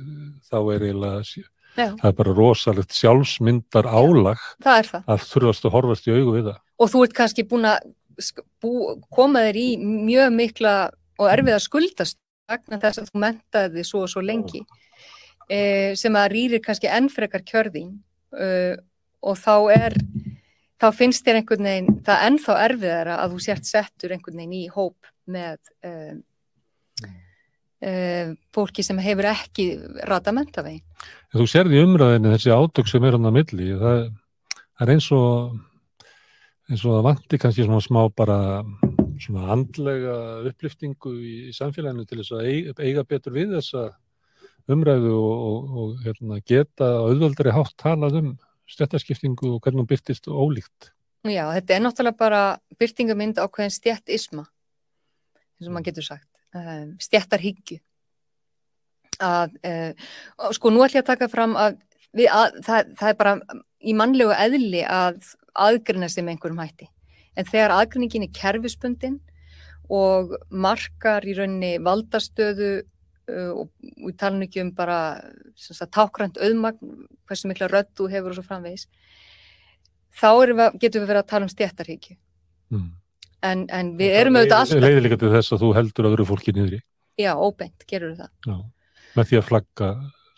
[0.49, 1.23] þá er eiginlega,
[1.77, 5.05] já, það er bara rosalegt sjálfsmyndar álag það er það.
[5.15, 6.63] að þurfast að horfast í augu við það.
[6.83, 7.93] Og þú ert kannski búin að
[8.63, 8.73] bú,
[9.15, 10.75] koma þér í mjög mikla
[11.23, 12.19] og erfiða skuldast
[12.51, 14.63] vegna þess að þú mentaði þig svo og svo lengi
[15.49, 17.95] eh, sem að rýrir kannski enn frekar kjörðin
[18.37, 18.75] uh,
[19.23, 19.97] og þá er
[20.83, 24.65] þá finnst þér einhvern veginn það ennþá erfiðara að þú sért settur einhvern veginn í
[24.73, 26.15] hóp með uh,
[28.55, 29.67] fólki sem hefur ekki
[30.07, 30.85] rata mentavegin.
[31.33, 34.05] En þú sérði í umræðinu þessi átök sem er hann að milli, það,
[34.79, 35.57] það er eins og
[36.71, 38.39] eins og það vanti kannski svona smá bara
[39.23, 40.15] svona andlega
[40.51, 43.91] uppliftingu í, í samfélaginu til þess að eiga, eiga betur við þessa
[44.71, 48.33] umræðu og, og, og hérna, geta auðvöldri hátt talað um
[48.71, 50.93] stjættaskiptingu og hvernig hún byrtist ólíkt.
[51.29, 52.43] Já, þetta er náttúrulega bara
[52.81, 54.47] byrtingamind ákveðin stjættisma
[55.63, 57.79] eins og maður getur sagt um, stjættarhyggju
[59.23, 59.93] að uh,
[60.43, 61.79] og sko nú ætlum ég að taka fram að,
[62.11, 63.37] við, að það, það er bara
[63.83, 65.21] í mannlegu eðli að
[65.63, 66.91] aðgrina með einhverjum hætti
[67.37, 69.21] en þegar aðgrinningin er kerfisbundin
[69.93, 74.99] og markar í rauninni valdastöðu uh, og við talum ekki um bara
[75.57, 78.89] sagt, tákrand auðmagn hversu mikla rödd þú hefur og svo framvegis
[80.17, 82.19] þá við, getum við verið að tala um stjættarhyggju
[82.73, 82.89] Mm.
[83.45, 86.55] en, en við erum auðvitað alltaf Leiðir líka til þess að þú heldur öðru fólki
[86.57, 86.79] niðri.
[87.21, 88.31] Já, óbeint, gerur það.
[88.49, 88.55] Já,
[89.19, 89.89] með því að flagga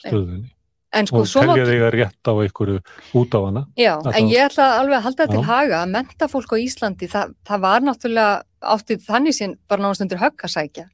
[0.03, 0.54] stöðunni
[0.95, 2.81] en sko, og telja þig að rétt á einhverju
[3.21, 3.63] út á hana.
[3.77, 6.57] já, Þetta en ég ætla alveg að halda það til haga að menta fólk á
[6.65, 8.35] Íslandi, það, það var náttúrulega
[8.75, 10.87] áttið þannig sinn bara nánast undir högg að sækja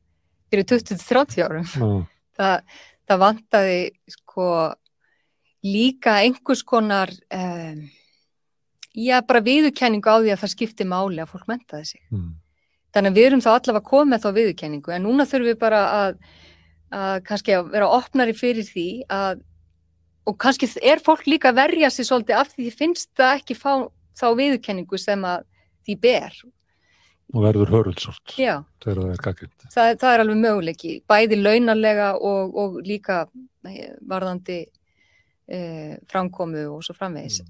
[0.50, 1.70] fyrir 20-30 árum.
[2.40, 4.44] Það, það vantaði sko
[5.66, 7.82] líka einhvers konar um,
[8.96, 12.00] já, bara viðurkenningu á því að það skipti máli að fólk mentaði sig.
[12.08, 12.30] Mm.
[12.94, 16.16] Þannig að við erum þá allavega komið þá viðurkenningu en núna þurfum við bara að,
[16.96, 19.44] að kannski að vera opnari fyrir því að
[20.30, 23.56] og kannski er fólk líka að verja sig svolítið af því því finnst það ekki
[23.58, 23.72] fá
[24.20, 25.46] þá viðurkenningu sem að
[25.86, 26.40] því ber.
[27.30, 29.64] og verður hörulsort þegar það er gaggrind.
[29.70, 33.20] það, það er alveg möguleiki, bæði launarlega og, og líka
[33.70, 34.56] eh, varðandi
[35.46, 37.40] eh, framkomu og svo framvegis.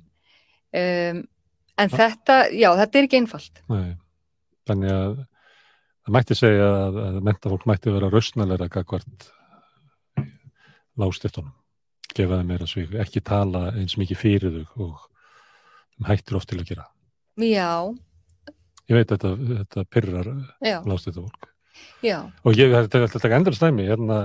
[0.70, 1.22] Um,
[1.80, 1.96] en Ja.
[1.96, 3.62] þetta, já, þetta er ekki einfalt.
[3.72, 3.96] Nei.
[4.68, 5.14] Þannig að
[6.04, 9.30] það mætti segja að, að mentafólk mætti vera rausnalega gagvart
[11.00, 11.54] lágstiftunum,
[12.16, 15.04] gefa þeim meira svig, ekki tala eins mikið fyrir þau og
[15.96, 16.86] þeim hættir oft til að gera.
[17.40, 17.70] Já,
[18.90, 20.28] Ég veit þetta, þetta pyrrar
[20.66, 21.46] já, lágstiftafólk.
[22.02, 24.24] já, Og ég þetta er alltaf endur stæmi, hérna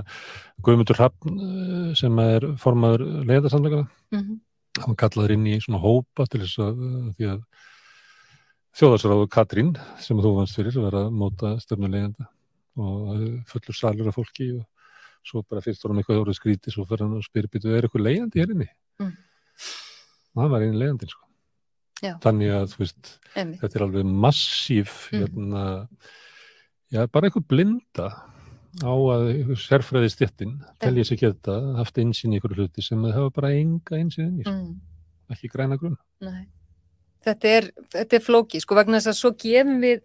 [0.66, 4.40] Guðmundur Hrafn eh, sem er formaður leiðarsamleikana, mhm,
[4.82, 6.82] hann kallaður inn í svona hópa til þess að,
[7.14, 7.44] því að
[8.76, 9.70] þjóðarsráðu Katrín
[10.02, 12.26] sem þú vannst fyrir að vera að móta stefnulegenda
[12.76, 14.66] og fullur salur af fólki og
[15.26, 18.06] svo bara fyrst vorum eitthvað orðið skríti svo fyrir hann og spyrir býtu, er eitthvað
[18.06, 18.68] leiðandi hér inni?
[19.02, 19.12] Mm.
[20.36, 21.22] og það var einu leiðandi sko.
[22.22, 25.20] Þannig að veist, þetta er alveg massíf Mm.
[25.22, 25.62] hérna,
[26.92, 28.08] já, bara eitthvað blinda
[28.84, 33.30] á að sérfræði stjettin telja sér geta haft einsinn í ykkur hluti sem það hafa
[33.38, 34.52] bara enga einsinn í, sko.
[34.52, 34.80] Mm.
[35.32, 36.46] ekki græna grunn Nei.
[37.26, 40.02] Þetta er, þetta er flóki, sko, vegna þess að svo gefum við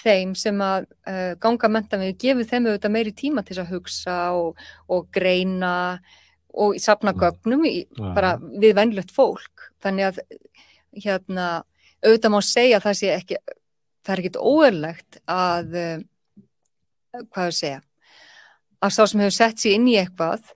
[0.00, 4.18] þeim sem að uh, ganga menta við, gefum þeim auðvitað meiri tíma til að hugsa
[4.36, 5.74] og, og greina
[6.50, 8.06] og sapna gögnum í, Já.
[8.16, 9.68] bara við venlött fólk.
[9.82, 10.22] Þannig að
[11.04, 11.48] hérna,
[12.02, 13.38] auðvitað má segja að það sé ekki,
[14.00, 17.84] það er ekkit óerlegt að, uh, hvað ég segja,
[18.80, 20.50] að sá sem hefur sett sér inn í eitthvað,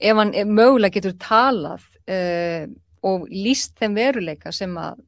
[0.00, 2.66] ef hann er, mögulega getur talað uh,
[3.06, 4.98] og líst þeim veruleika sem að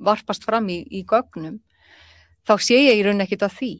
[0.00, 1.58] varpast fram í, í gögnum,
[2.46, 3.72] þá sé ég í raun ekkit að því.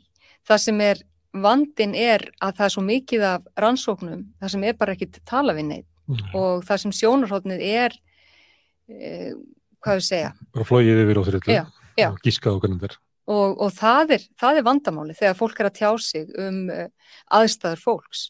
[0.47, 1.03] Það sem er,
[1.37, 5.57] vandin er að það er svo mikið af rannsóknum, það sem er bara ekkit tala
[5.57, 5.93] við neitt
[6.39, 7.97] og það sem sjónarhóttnið er,
[8.93, 9.33] uh,
[9.83, 11.65] hvað við segja, bara flóið yfir og já.
[12.07, 12.95] og gískað okkur um þér
[13.27, 16.87] og, og það, er, það er vandamáli þegar fólk er að tjá sig um uh,
[17.35, 18.27] aðstæður fólks.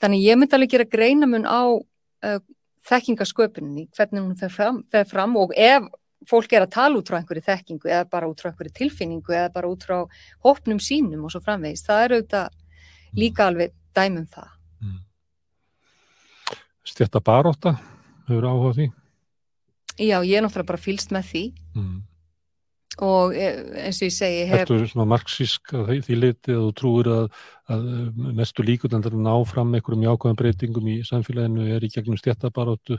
[0.00, 2.40] Þannig ég myndi alveg gera greinamun á uh,
[2.88, 5.88] þekkingasköpuninni, hvernig hún fer fram, fer fram og ef
[6.28, 9.52] fólk er að tala út frá einhverju þekkingu eða bara út frá einhverju tilfinningu eða
[9.54, 10.02] bara út frá
[10.44, 12.58] hópnum sínum og svo framvegist, það er auðvitað
[13.16, 14.50] líka alveg dæmum það.
[16.90, 17.76] stjætta baróta,
[18.28, 18.86] hefur áhuga á því?
[20.00, 21.44] Já, ég er náttúrulega bara fylst með því.
[21.76, 21.98] Mm.
[23.00, 26.70] Og eh, eins og ég segi, hef, Ertu svona marxísk að því, liti að þú
[26.76, 27.26] trúir að,
[27.72, 27.84] að
[28.36, 32.98] mestu líkundandar ná fram einhverjum jákvæðan breytingum í samfélaginu er í gegnum stjættabaróttu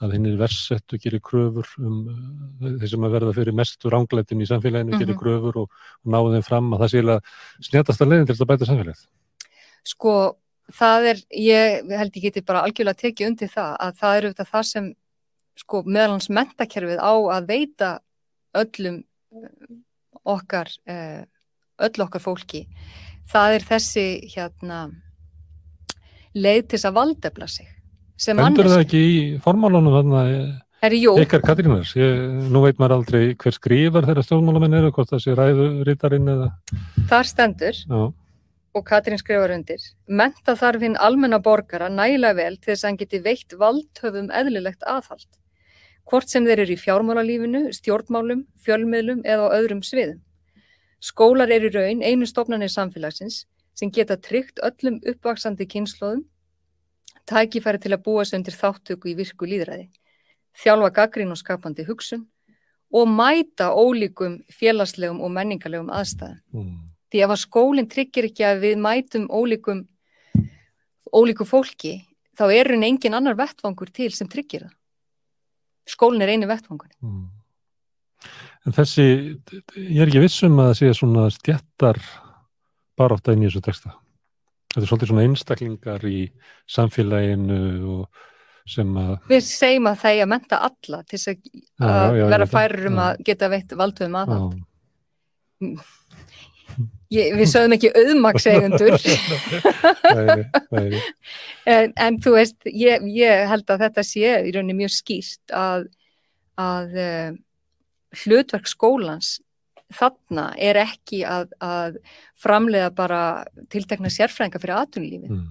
[0.00, 4.40] að hinn er versettu gerir kröfur um uh, þeir sem að verða fyrir mestu ránglætin
[4.44, 5.20] í samfélaginu gerir Mhm.
[5.20, 5.68] kröfur og,
[6.04, 7.20] og náðu þeim fram að það sé að
[7.68, 9.04] snjættasta leiðin til þess að bæta samfélagið.
[9.84, 10.16] sko,
[10.72, 14.52] það er, ég held ég geti bara algjörlega tekið undir það að það er auðvitað
[14.54, 14.92] það sem
[15.62, 17.88] sko meðal hans mentakerfið á að veita
[18.56, 19.11] öllum eh,
[20.22, 21.22] okkar eh,
[21.82, 22.66] öll okkar fólki.
[23.32, 24.82] Það er þessi hérna
[26.34, 27.70] leið til þess að valdefla sig
[28.22, 29.96] sem Endur það ekki í formálunum
[30.82, 31.92] Herri, jú, ykkar Katrínars?
[31.94, 36.48] Ég, nú veit maður aldrei hver skrifar þeirra stjórnmálamenn eru, hvort það sé ræðurítarinn eða...
[37.10, 38.00] þar stendur Já,
[38.74, 43.00] og Katrín skrifar undir menta þarf hinn almenna borgara nægilega vel til þess að hann
[43.04, 45.28] geti veitt valdhöfum eðlilegt aðhald
[46.08, 50.20] hvort sem þeir eru í fjármálalífinu, stjórnmálum, fjölmiðlum eða á öðrum sviðum.
[51.02, 53.44] Skólar eru í raun einu stofnanir samfélagsins
[53.78, 56.26] sem geta tryggt öllum uppvaksandi kynnslóðum
[57.28, 59.88] tækifæri til að búa sig undir þáttöku í virku líðræði,
[60.58, 62.26] þjálfa gaggrín og skapandi hugsun
[62.92, 66.76] og mæta ólíkum félagslegum og menningarlegum aðstæðum mm.
[67.12, 69.86] því ef að skólinn tryggir ekki að við mætum ólíkum
[71.12, 72.02] ólíku fólki
[72.36, 74.76] þá er hann engin annar vettvangur til sem tryggir það
[75.88, 77.30] skólinn er einu vettvangur Mm.
[78.62, 79.04] En þessi,
[79.74, 81.98] ég er ekki viss um að það sé svona stjættar
[82.98, 83.96] barátta inn í þessu texta.
[84.70, 86.20] Þetta er svolítið svona einstaklingar í
[86.70, 87.58] samfélaginu
[87.96, 88.22] og
[88.70, 92.04] sem að, við segjum að það er að menta alla til þess að, Já, að
[92.14, 92.46] já, ég vera
[92.92, 93.02] um Já.
[93.08, 94.60] að geta veitt valdhöfum já, aðhald
[97.12, 97.90] Ég, við sögum ekki
[100.72, 101.00] væri,
[101.74, 105.88] en, en þú veist, ég, ég held að þetta sé í rauninni mjög skýrt að,
[106.60, 107.32] að uh,
[108.22, 109.34] hlutverk skólans
[109.92, 111.98] þarna er ekki að, að
[112.40, 113.22] framleiða bara
[113.72, 115.28] tiltekna sérfræðinga fyrir atvinnulífi.
[115.28, 115.50] mm.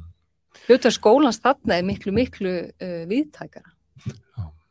[0.66, 3.76] Hlutverk skólans þarna er miklu, miklu uh, viðtækara.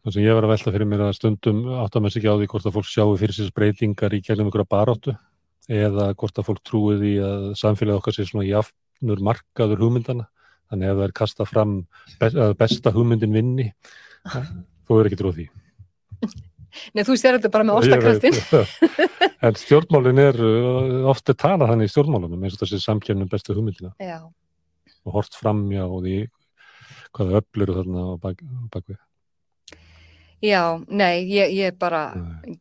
[0.01, 2.35] Það sem ég var að velta fyrir mér að stundum átt að maður sig á
[2.35, 5.15] því hvort að fólk sjáu fyrir sér breytingar í kælum ykkur að baráttu
[5.71, 10.27] eða hvort að fólk trúi því að samfélagi okkar sé svona jafnur markaður hugmyndana.
[10.71, 11.75] Þannig ef það er kasta fram
[12.21, 13.71] be að besta hugmyndin vinni,
[14.87, 15.47] þú er ekki trúið því.
[16.95, 18.61] Nei, þú sér þetta bara með já.
[19.47, 23.95] En stjórnmálin er uh, ofta talað þannig í stjórnmálunum eins og þessi samkjörnum bestu hugmyndina
[23.97, 24.19] Já,
[25.07, 26.17] og hort framjá og því
[27.17, 28.43] hvaða öfl eru þarna á bak,
[28.75, 28.99] bakvið.
[30.45, 30.63] já,
[30.93, 32.59] nei, ég, ég bara Nei.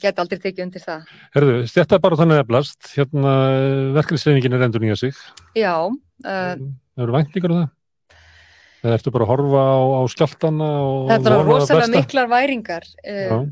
[0.00, 1.06] Get aldrei tekið undir það.
[1.36, 3.32] Herðu, stjætta bara þannig eflast, hérna
[3.96, 5.14] verkefnisreifingin er endur nýja sig.
[5.56, 6.56] Já, uh,
[6.96, 7.72] Eru væntingar um það?
[8.86, 10.66] Eða ertu bara að horfa á, á skjáltana
[11.10, 13.46] þetta er það rosalega miklar væringar uh,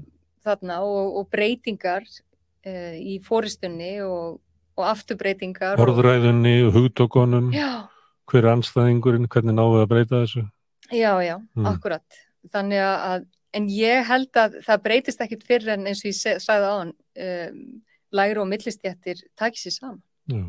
[0.45, 4.39] þarna og, og breytingar uh, í fóristunni og,
[4.79, 5.75] og afturbreytingar.
[5.79, 7.89] og- Orðræðunni og hugtökunum, Já,
[8.31, 10.45] hver er anstæðingurinn, hvernig náðu að breyta þessu?
[10.93, 11.67] já, já, Mm.
[11.73, 12.05] akkurat.
[12.53, 13.25] Þannig að
[13.55, 16.93] en ég held að það breytist ekkit fyrir en eins og ég sagði á hann
[16.95, 17.63] um,
[18.15, 20.45] læri og millistjættir takir sér saman Já.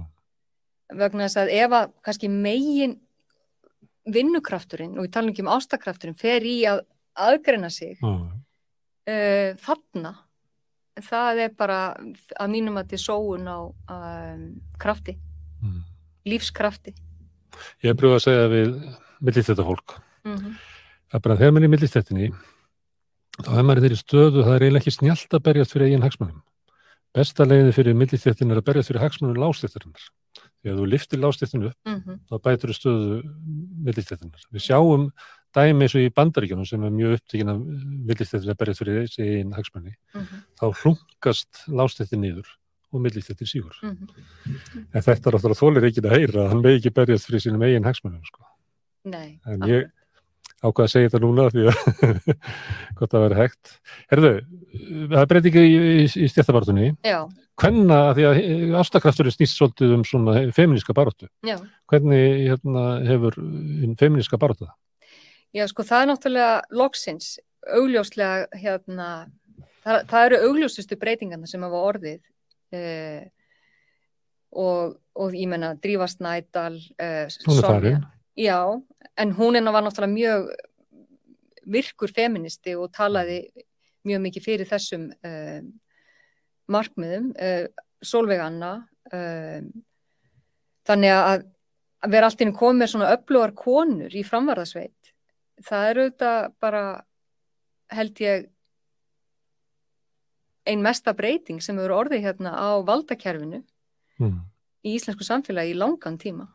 [0.93, 2.99] vegna þess að ef að kannski megin
[4.05, 6.83] vinnukrafturinn og ég tala ekki um ástakrafturinn fer í að
[7.15, 10.13] aðgreina sig uh, þarna
[11.05, 11.79] það er bara
[12.39, 14.49] að mínum að til sóun á um,
[14.81, 15.19] krafti,
[15.65, 15.81] Mm.
[16.27, 16.91] lífskrafti
[17.81, 18.73] Ég hef pröfað að segja við
[19.23, 19.93] millist þetta fólk
[20.25, 20.57] mm -hmm.
[21.15, 22.27] að bara þegar maður er í millistettinni
[23.43, 26.05] þá er maður í þeirri stöðu það er eiginlega ekki snjált að berjast fyrir eigin
[26.05, 26.43] hagsmunum.
[27.15, 30.09] Besta leiði fyrir millistettin er að berjast fyrir hagsmunum lástettirinnar
[30.65, 33.17] þegar þú liftir lástettin upp Mm þá bætur þú stöðu
[33.85, 35.11] millistettinar við sjáum
[35.55, 37.59] dæmi eins og í bandaríkjunum sem er mjög upptekinn af
[38.09, 40.41] millistettin að berjast fyrir eigin hagsmunni -hmm.
[40.59, 42.47] þá hlunkast lástettin niður
[42.91, 43.75] og millistettin sígur.
[43.83, 44.85] Mm -hmm.
[44.93, 47.83] en þetta er alltaf þólir ekki að heyra að hann ekki berjast fyrir sínum eigin
[47.83, 48.41] hagsmunum sko.
[49.05, 49.91] Nei, En ég
[50.63, 52.29] ákvað að segja þetta núna því að
[52.99, 53.73] gott að vera hægt.
[54.11, 54.31] Herðu,
[55.11, 56.93] það er breytingi í, í, í stjættabartunni.
[57.05, 57.19] já,
[57.55, 58.39] Hvenna, því að
[58.81, 61.29] ástakrafturinn snýst svolítið um svona feministka baróttu.
[61.47, 61.55] já
[61.91, 63.37] Hvernig hérna, hefur
[63.99, 64.75] feministka baróttu það?
[65.55, 67.29] Já, sko, það er náttúrulega loksins,
[67.77, 69.07] augljóslega, hérna,
[69.85, 72.19] það, það eru augljósustu breytingarna sem hafa orðið
[72.75, 73.29] eh,
[74.51, 78.01] og, og ég menna Drífa Snædal, eh, Sonja.
[78.35, 78.59] Já,
[79.17, 80.49] en hún er var náttúrulega mjög
[81.65, 83.47] virkur feministi og talaði
[84.05, 85.61] mjög mikið fyrir þessum eh,
[86.67, 87.67] markmiðum, eh,
[88.03, 89.61] Solveig Anna, eh,
[90.85, 91.45] þannig að
[92.05, 95.13] að vera allt í einu komið með svona öflugar konur í framvarðasveit
[95.65, 96.83] það er auðvitað bara
[97.95, 98.49] held ég
[100.65, 103.63] ein mesta breyting sem hefur orðið hérna á valdakerfinu
[104.15, 104.45] Mm.
[104.87, 106.45] í íslensku samfélagi í langan tíma.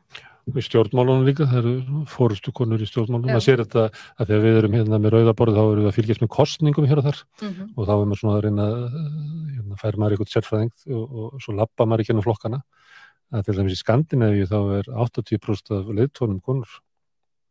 [0.57, 3.35] Í stjórnmálunum líka, það eru fórustu konur í stjórnmálunum.
[3.37, 6.25] Það sér þetta að þegar við erum hérna með rauðaborð þá erum við að fylgjast
[6.25, 7.69] með kostningum hér og þar Mm -hmm.
[7.77, 8.67] og þá er maður svona að reyna
[9.55, 12.63] hérna, fær maður eitthvað sérfræðing og, og svo lappa maður ekki ennum flokkana
[13.31, 16.71] að til dæmis í Skandinavíu þá er 80% af leiðtónum konur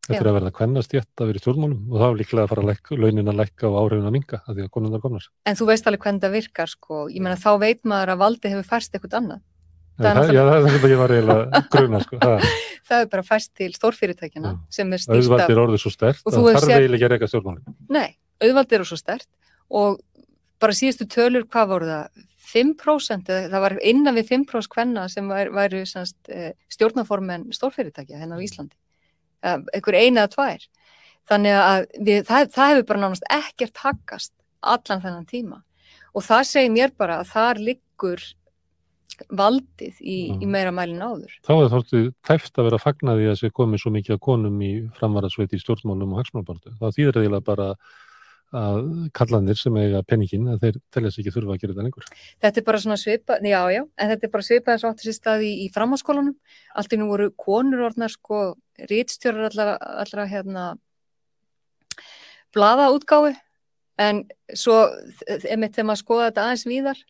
[0.09, 2.51] þetta er að verða kvennast jætt að vera í stjórnmálum og þá er líklega að
[2.51, 5.27] fara að lækka, launin að lækka og áhrifin að minga að því að konundar komnar
[5.45, 8.53] En þú veist alveg hvernig það virkar sko, ég meina þá veit maður að valdi
[8.53, 9.43] hefur færst eitthvað annað.
[9.99, 12.19] Það það, já, það er það sem ég var eiginlega gruna sko.
[12.23, 12.45] það,
[12.89, 14.59] Það er bara færst til stórfyrirtækjana Já.
[14.73, 17.29] sem er stýrt auðvald er orðið svo stert Og það þarf eiginlega ekki að reyka
[17.29, 18.07] stjórnmálum nei,
[18.39, 19.27] auðvald eru svo stert
[19.69, 19.99] og
[20.59, 22.25] bara síðustu tölur, hvað voru það?
[22.49, 28.39] 5% eða það var innan við 5% kvenna sem væri, væri eh, stjórnaformen stórfyrirtækja hérna
[28.39, 28.75] á Íslandi.
[29.45, 30.65] Eh, Einhver eina eða tvær.
[31.29, 35.61] Þannig að við, það, það hefur bara nánast ekkert haggast allan þennan tíma.
[36.17, 38.25] Og það segir mér bara að þar liggur
[39.29, 40.51] valdið í, í Mm.
[40.51, 41.31] meira mælin áður.
[41.43, 44.19] þá er þáttið tæft að vera að fagna því að sé komið svo mikið að
[44.27, 47.75] konum í framvarasveit í stjórnmálum og hagsmálabortu þá þýðir eiginlega bara
[48.49, 52.05] að kallanir sem eiga penningin að þeir telja sig ekki þurfa að gera þetta lengur
[52.41, 55.05] Þetta er bara svona svipað, já, já, en þetta er bara svipað eins og áttur
[55.05, 56.35] sér staði í, í framháskólanum.
[56.75, 58.55] Allt í nú voru konur orðnar sko
[58.89, 60.65] rítstjórar allra, allra hérna
[62.55, 63.35] blaðaútgáfi
[64.01, 64.23] en
[64.57, 64.79] svo
[65.51, 67.01] emitt þegar maður skoða þetta aðeins víðar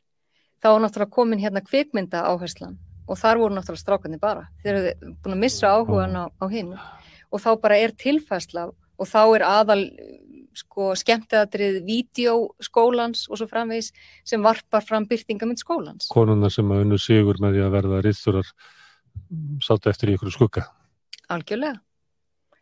[0.60, 2.78] þá er náttúrulega komin hérna kvikmynda áherslan
[3.10, 4.47] og þar voru náttúrulega strákarnir bara.
[4.64, 9.07] Þeir eru búin að missa áhugan á, á hinn og þá bara er tilfærsla og
[9.07, 9.84] þá er aðal
[10.60, 13.91] sko skemmteðatrið vídeoskólans og svo framvegis
[14.28, 16.10] sem varpar fram byrtingamind skólans.
[16.12, 18.49] konuna sem að unnu sigur með því að verða riðþurar
[19.64, 20.66] sátt eftir í ykkur skugga
[21.30, 21.80] Algjörlega.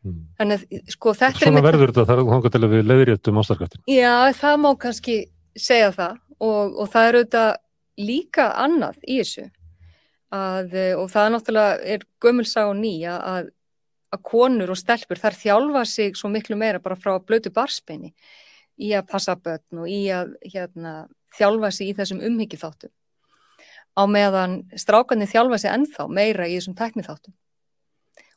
[0.03, 0.19] mm.
[0.39, 3.85] Þannig að sko þetta er svona verður þetta þar hanga til að við leðréttum ástarkraftin
[3.91, 5.17] Já, það má kannski
[5.57, 7.51] segja það og, og það er auðvitað
[7.97, 9.47] líka annað í þessu
[10.33, 13.51] að, eh, og það er náttúrulega er gömulsá og ný að,
[14.11, 18.13] að, konur og stelpur þar þjálfa sig svo miklu meira bara frá blötu barspeini
[18.77, 22.93] í að passa börn og í að hérna, þjálfa sig í þessum umhyggju þáttum
[23.97, 27.35] á meðan strákarnir þjálfa sig ennþá meira í þessum tækniþáttum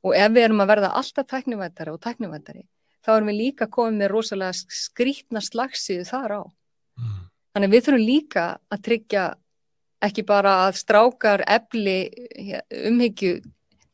[0.02, 2.64] og ef við erum að verða alltaf tæknivættari og tæknivættari
[3.04, 6.42] þá erum við líka komið með rosalega skrítna slagsíðu þar á.
[7.00, 7.20] mm.
[7.50, 9.24] Þannig við þurfum líka að tryggja
[10.03, 11.98] ekki bara að strákar efli
[12.90, 13.40] umhyggju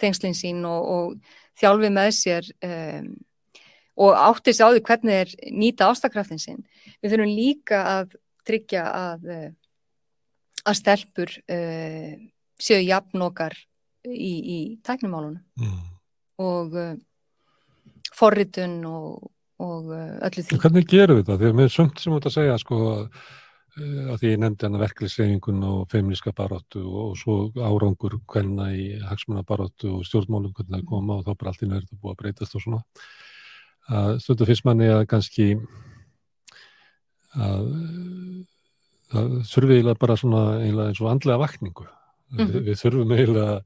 [0.00, 3.08] tengslinn sín og, og þjálfi með sér um,
[3.96, 6.60] og átti sig á því hvernig er nýta ástakraftin sinn.
[7.00, 9.48] Við þurfum líka að tryggja að, uh,
[10.68, 12.12] að stelpur uh,
[12.60, 13.56] séu jafn okkar
[14.06, 15.80] í, í tæknumálunum Mm.
[16.44, 16.92] og uh,
[18.16, 19.30] forritun og,
[19.64, 20.60] og uh, öllu því.
[20.60, 21.42] hvernig gerum við það?
[21.42, 23.26] Þegar með sumt sem út að segja sko eh,
[23.76, 28.86] að því ég nefndi hann að verklisefingun og feministka baróttu og svo árangur hvenna í
[29.04, 32.20] hagsmuna baróttu og stjórnmálum hvernig það koma og þá bara allt í nörðu búið að
[32.22, 32.80] breytast og svona
[33.92, 35.48] að stundu fyrst manni að kannski
[37.36, 37.68] að
[39.12, 41.86] það þurfi eiginlega bara svona eiginlega eins og andlega vakningu.
[42.32, 42.64] Mm Mhm.
[42.66, 43.62] við, þurfum eiginlega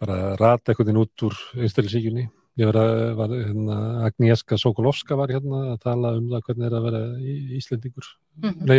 [0.00, 2.28] bara að rata einhvern veginn út úr einstælisíkjunni.
[2.56, 3.74] Ég var að, var, hérna,
[4.06, 7.00] Agnieszka Sokolovska var hérna að tala um það hvernig er að vera
[7.58, 8.64] Íslendingur, Mhm.
[8.64, 8.78] nei,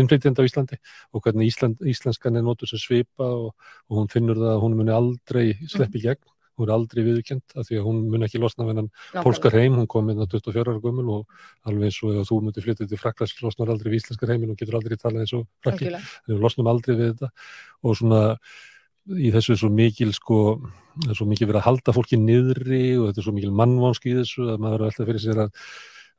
[0.00, 0.76] innflytjandi á Íslandi
[1.12, 3.54] og hvernig Ísland, íslenskan er notur sem svipa og,
[3.90, 6.20] og hún finnur það að hún muni aldrei sleppi gegn,
[6.58, 8.90] hún er aldrei viðurkend af því að hún muni ekki losna við hennan
[9.24, 11.26] pólskar heim, hún kom inn á 24 ára gömul og
[11.66, 14.56] alveg eins og ef þú myndir flytja til Fraklands losnar aldrei við íslenskar heimin og
[14.60, 16.00] getur aldrei talað eins og Algjörlega.
[16.28, 17.30] við losnum aldrei við þetta.
[17.84, 18.22] Og svona
[19.12, 20.38] í þessu er svo mikil sko,
[21.04, 24.12] það er svo mikil verið að halda fólki niðri og þetta er svo mikil mannvonski
[24.12, 25.62] í þessu að maður er alltaf fyrir sér að,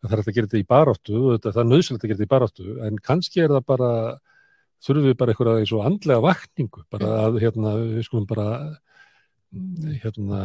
[0.03, 2.19] að það er að gera þetta í baráttu og þetta, það er nöðsynlegt að gera
[2.19, 3.91] þetta í baráttu en kannski er það bara
[4.85, 8.49] þurfum við bara eitthvað eins og andlega vakningu bara að hérna við skulum bara
[10.03, 10.41] hérna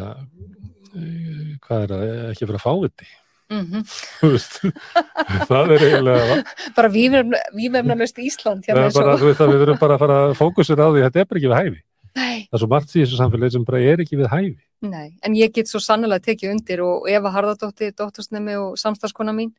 [1.67, 3.11] hvað er það, ekki vera fáviti
[3.51, 3.81] Mm
[4.23, 4.61] veist,
[5.51, 6.37] það er eiginlega
[6.77, 10.19] Bara vímefnalöst Ísland það hérna er eins og- bara, að við verum bara að fara
[10.29, 11.81] að fókusir á því að þetta er bara ekki við hæfi
[12.19, 14.55] Nei, það er svo margt í þessu samfélagi sem bara er ekki við hæfi.
[14.81, 19.53] Nei, en ég get svo sannlega tekið undir og Eva Harðardóttir, dóttursnemi og samstagskona mín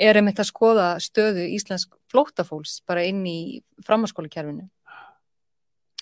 [0.00, 3.38] er einmitt að skoða stöðu íslensk flóttafólks bara inn í
[3.86, 4.66] framhanskólakerfinu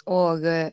[0.07, 0.71] og, eh,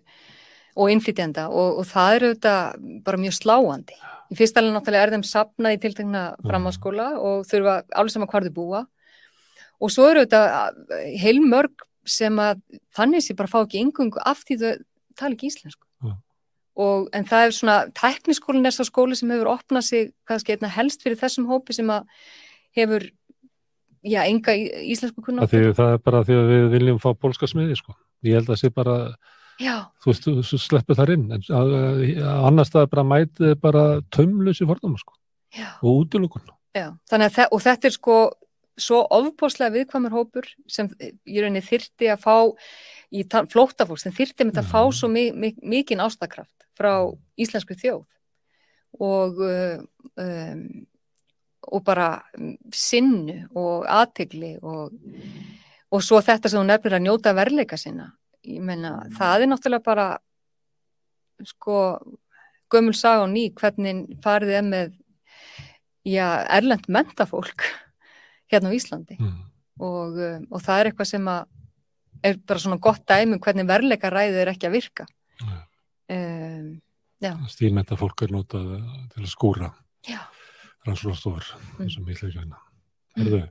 [0.76, 4.00] og innflytjenda og, og það er auðvitað bara mjög sláandi.
[4.30, 8.46] Í fyrsta alveg náttúrulega er þeim sapnað í tiltegna framhanskóla og þurfa alveg sama hvar
[8.46, 8.84] þau búa.
[9.80, 12.62] Og svo eru auðvitað heilmörg sem að
[12.96, 14.72] þannig sé bara fá ekki yngungu af því þau
[15.20, 15.86] tala ekki íslensku.
[16.06, 16.16] Já.
[16.80, 20.70] Og, en það er svona, tekniskólinn er svo skóli sem hefur opnað sig kannski einna
[20.72, 22.06] helst fyrir þessum hópi sem að
[22.78, 23.10] hefur,
[24.08, 25.52] já, enga íslensku það, kunnáttu.
[25.58, 27.98] því, það er bara því að við viljum fá pólska smiði sko.
[28.24, 28.96] ég held að það sé bara
[29.60, 32.04] Já, þú veist, þú, sleppur þar inn en að, að,
[32.48, 33.82] annars það er bara mætið bara
[34.16, 35.18] tömlusi fordóma sko.
[35.52, 36.46] já, og útilokun
[36.78, 36.94] já.
[37.12, 38.20] Þannig að, þe- og þetta er sko
[38.80, 40.88] svo ofbóðslega viðkvæmur hópur sem
[41.28, 42.36] ég rauninni þyrti að fá
[43.10, 44.72] í flóttafólks, sem þyrti með að Já.
[44.72, 46.94] fá svo mi mi mikinn ástakraft frá
[47.40, 48.06] íslensku þjóð
[49.00, 49.82] og uh,
[50.22, 50.64] um,
[51.70, 54.94] og bara um, sinnu og aðtegli og,
[55.92, 58.12] og svo þetta sem hún nefnir að njóta verleika sinna
[58.48, 60.08] ég menna, það er náttúrulega bara
[61.46, 61.78] sko
[62.72, 64.98] gömul saga og ný, hvernig farið er með
[66.08, 67.66] já, erlend mentafólk
[68.52, 69.38] hérna á Íslandi mm.
[69.82, 71.48] og, um, og það er eitthvað sem að
[72.24, 75.06] er bara svona gott dæmi um hvernig verleika ræðið er ekki að virka.
[76.10, 76.80] Um,
[77.52, 78.72] stílmenta fólk er notað
[79.14, 79.70] til að skúra
[80.08, 80.20] já,
[80.88, 81.46] rannsóknarstofur
[81.80, 81.92] Mm.
[82.00, 82.58] og mér hljóði hérna.
[83.20, 83.42] Herðu,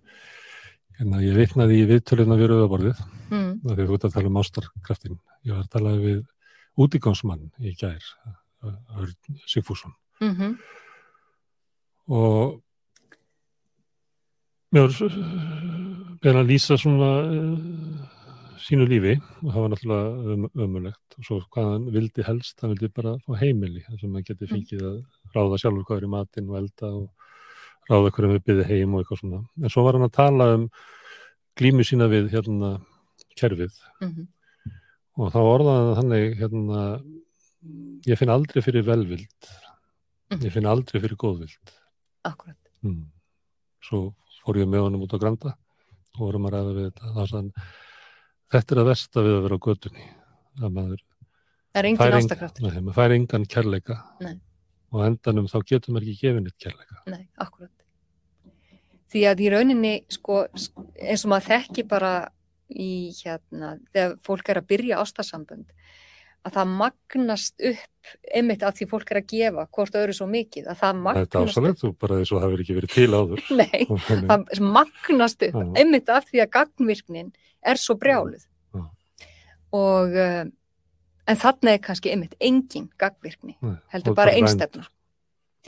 [0.98, 3.04] hérna ég vitnaði í viðtöluna við rauðaborðið.
[3.30, 6.26] Mm, að þú ert að tala um ástarkraftin ég var að tala við
[6.78, 8.04] útigánsmann í gær
[8.62, 9.14] Örn
[9.46, 9.94] Sigfússon.
[10.20, 10.58] Mm
[12.08, 12.62] og
[14.72, 15.12] mér var
[16.22, 17.10] beðin að lýsa svona
[18.64, 22.74] sínu lífi og það var náttúrulega um, ömulegt og svo hvað hann vildi helst, hann
[22.74, 24.98] vildi bara fá heimili þar sem hann geti fengið að
[25.36, 27.28] ráða sjálfur hvað er í matinn og elda og
[27.90, 29.44] ráða hverjum við byggði heim og eitthvað svona.
[29.62, 30.66] En svo var hann að tala um
[31.58, 32.74] glímu sína við hérna
[33.38, 33.78] kerfið.
[34.04, 34.26] Mm
[35.18, 36.82] og þá orðaði hann þannig hérna
[38.06, 39.50] ég finn aldrei fyrir velvild.
[40.36, 41.72] Ég finn aldrei fyrir góðvild.
[42.28, 43.02] Akkurat mm.
[43.84, 45.54] svo fór ég með honum út á Granda
[46.18, 47.12] og vorum að ræða við þetta.
[47.16, 47.50] Þá sann,
[48.52, 50.06] þetta er að versta við að vera á götunni
[50.58, 54.36] að maður það er engin ástakraftur nei, maður fær engan kærleika Nei.
[54.94, 57.74] og endanum þá getur maður ekki gefið neitt kærleika Nei, akkurat.
[59.08, 60.42] Því að í rauninni, sko,
[61.00, 62.12] eins og maður þekki bara
[62.68, 65.70] í hérna, þegar fólk er að byrja ástasambönd,
[66.46, 70.68] að það magnast upp einmitt að því fólk er að gefa hvort öðru svo mikið,
[70.70, 73.08] að það þetta er magnast ásalegt, þú bara þess að það hefur ekki verið til
[73.18, 73.42] áður.
[73.60, 73.80] Nei,
[74.28, 75.66] það magnast upp Já.
[75.82, 77.32] einmitt af því að gagnvirknin
[77.72, 78.44] er svo brjáluð.
[78.78, 78.84] Já.
[79.76, 80.44] og uh,
[81.28, 84.86] en þarna er kannski einmitt engin gagnvirkni, Nei, heldur og bara einstefna.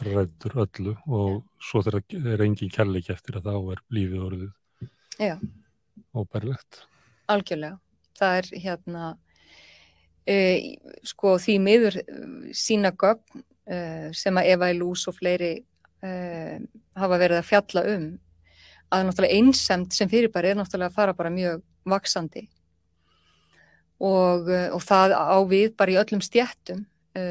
[0.00, 4.52] rættur öllu og svo þegar er engin kærleik eftir að þá er lífið orðið
[5.20, 5.34] Já.
[6.16, 6.86] óbærlegt
[7.30, 7.78] algjörlega.
[8.18, 9.10] Það er hérna
[10.31, 10.37] e,
[11.07, 11.99] sko því miður
[12.57, 13.78] sína gögn e,
[14.16, 16.12] sem að Eva Ilús og fleiri e,
[16.99, 18.07] hafa verið að fjalla um
[18.91, 22.47] að náttúrulega einsemt sem fyrirbæri er náttúrulega að fara bara mjög vaksandi
[24.01, 26.87] og, e, og það á við bara í öllum stjættum
[27.18, 27.24] e,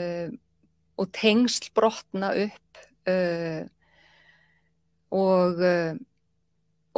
[1.00, 3.18] og tengsl brotna upp e,
[5.16, 5.76] og e,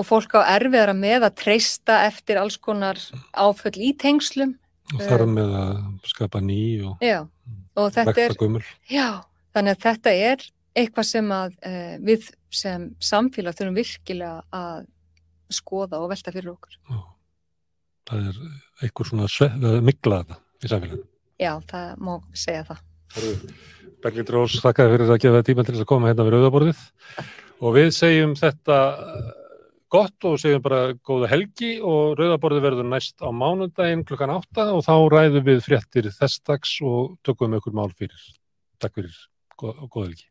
[0.02, 3.00] og fólk á erfiðara með að treysta eftir alls konar
[3.36, 4.56] áföll í tengslum.
[4.94, 5.76] Og þar með að
[6.12, 7.04] skapa ný og
[7.76, 9.24] og vekta gömul já,
[9.56, 10.46] þannig að þetta er
[10.78, 14.86] eitthvað sem að uh, við sem samfélag þurfum virkilega að
[15.52, 16.78] skoða og velta fyrir okkur.
[16.88, 17.00] Já.
[18.12, 18.40] Það er
[18.82, 21.06] einhver svona sve- mikla þetta í samfélaginu.
[21.42, 22.82] Já, það má segja það.
[24.02, 26.84] Berglind Rós, þakka fyrir að gefa tíma til þess að koma hérna við rauðaborðið
[27.62, 29.32] og við segjum þetta eh,
[29.92, 34.86] gott og segjum bara góða helgi og rauðaborðið verður næst á mánudaginn klukkan átta og
[34.88, 38.28] þá ræðum við fréttir þess dags og tökum ykkur mál fyrir.
[38.82, 39.18] Takk fyrir,
[39.60, 40.31] góða, góða helgi.